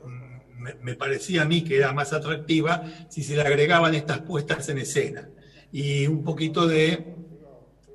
me, 0.81 0.95
parecía 0.95 1.43
a 1.43 1.45
mí 1.45 1.63
que 1.63 1.77
era 1.77 1.93
más 1.93 2.11
atractiva 2.13 2.83
si 3.09 3.23
se 3.23 3.35
le 3.35 3.41
agregaban 3.41 3.95
estas 3.95 4.19
puestas 4.19 4.67
en 4.69 4.79
escena 4.79 5.29
y 5.71 6.07
un 6.07 6.23
poquito 6.23 6.67
de, 6.67 7.15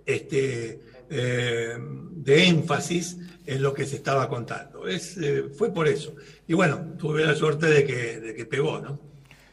este, 0.06 0.80
de 1.10 2.46
énfasis 2.46 3.18
en 3.44 3.62
lo 3.62 3.74
que 3.74 3.84
se 3.84 3.96
estaba 3.96 4.28
contando. 4.28 4.86
Es, 4.86 5.18
fue 5.58 5.72
por 5.74 5.88
eso. 5.88 6.14
Y 6.46 6.54
bueno, 6.54 6.94
tuve 6.98 7.24
la 7.24 7.34
suerte 7.34 7.66
de 7.66 7.84
que, 7.84 8.20
de 8.20 8.34
que 8.34 8.46
pegó, 8.46 8.80
¿no? 8.80 9.10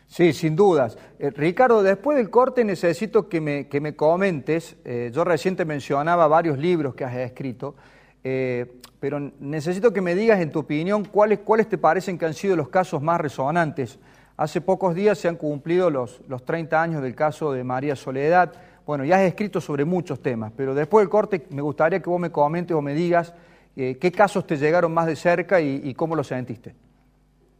Sí, 0.07 0.31
sin 0.31 0.55
dudas. 0.55 0.97
Eh, 1.19 1.31
Ricardo, 1.31 1.83
después 1.83 2.17
del 2.17 2.29
corte 2.29 2.63
necesito 2.63 3.27
que 3.27 3.41
me, 3.41 3.67
que 3.67 3.81
me 3.81 3.95
comentes, 3.95 4.77
eh, 4.85 5.11
yo 5.13 5.23
reciente 5.23 5.65
mencionaba 5.65 6.27
varios 6.27 6.57
libros 6.57 6.95
que 6.95 7.03
has 7.03 7.15
escrito, 7.17 7.75
eh, 8.23 8.79
pero 8.99 9.19
necesito 9.39 9.91
que 9.91 10.01
me 10.01 10.15
digas 10.15 10.39
en 10.39 10.51
tu 10.51 10.59
opinión 10.59 11.03
cuáles, 11.05 11.39
cuáles 11.39 11.67
te 11.67 11.77
parecen 11.77 12.17
que 12.17 12.25
han 12.25 12.33
sido 12.33 12.55
los 12.55 12.69
casos 12.69 13.01
más 13.01 13.19
resonantes. 13.19 13.99
Hace 14.37 14.61
pocos 14.61 14.95
días 14.95 15.17
se 15.17 15.27
han 15.27 15.35
cumplido 15.35 15.89
los, 15.89 16.21
los 16.27 16.45
30 16.45 16.81
años 16.81 17.03
del 17.03 17.13
caso 17.13 17.51
de 17.51 17.63
María 17.63 17.95
Soledad. 17.95 18.53
Bueno, 18.87 19.03
ya 19.03 19.17
has 19.17 19.23
escrito 19.23 19.59
sobre 19.59 19.83
muchos 19.83 20.21
temas, 20.21 20.53
pero 20.55 20.73
después 20.73 21.03
del 21.03 21.09
corte 21.09 21.45
me 21.49 21.61
gustaría 21.61 22.01
que 22.01 22.09
vos 22.09 22.21
me 22.21 22.31
comentes 22.31 22.75
o 22.75 22.81
me 22.81 22.93
digas 22.93 23.33
qué 23.75 24.11
casos 24.15 24.47
te 24.47 24.55
llegaron 24.55 24.93
más 24.93 25.05
de 25.05 25.17
cerca 25.17 25.59
y, 25.59 25.81
y 25.83 25.93
cómo 25.93 26.15
los 26.15 26.27
sentiste. 26.27 26.73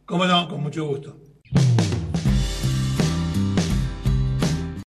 Cómo 0.06 0.24
no, 0.24 0.48
con 0.48 0.62
mucho 0.62 0.86
gusto. 0.86 1.27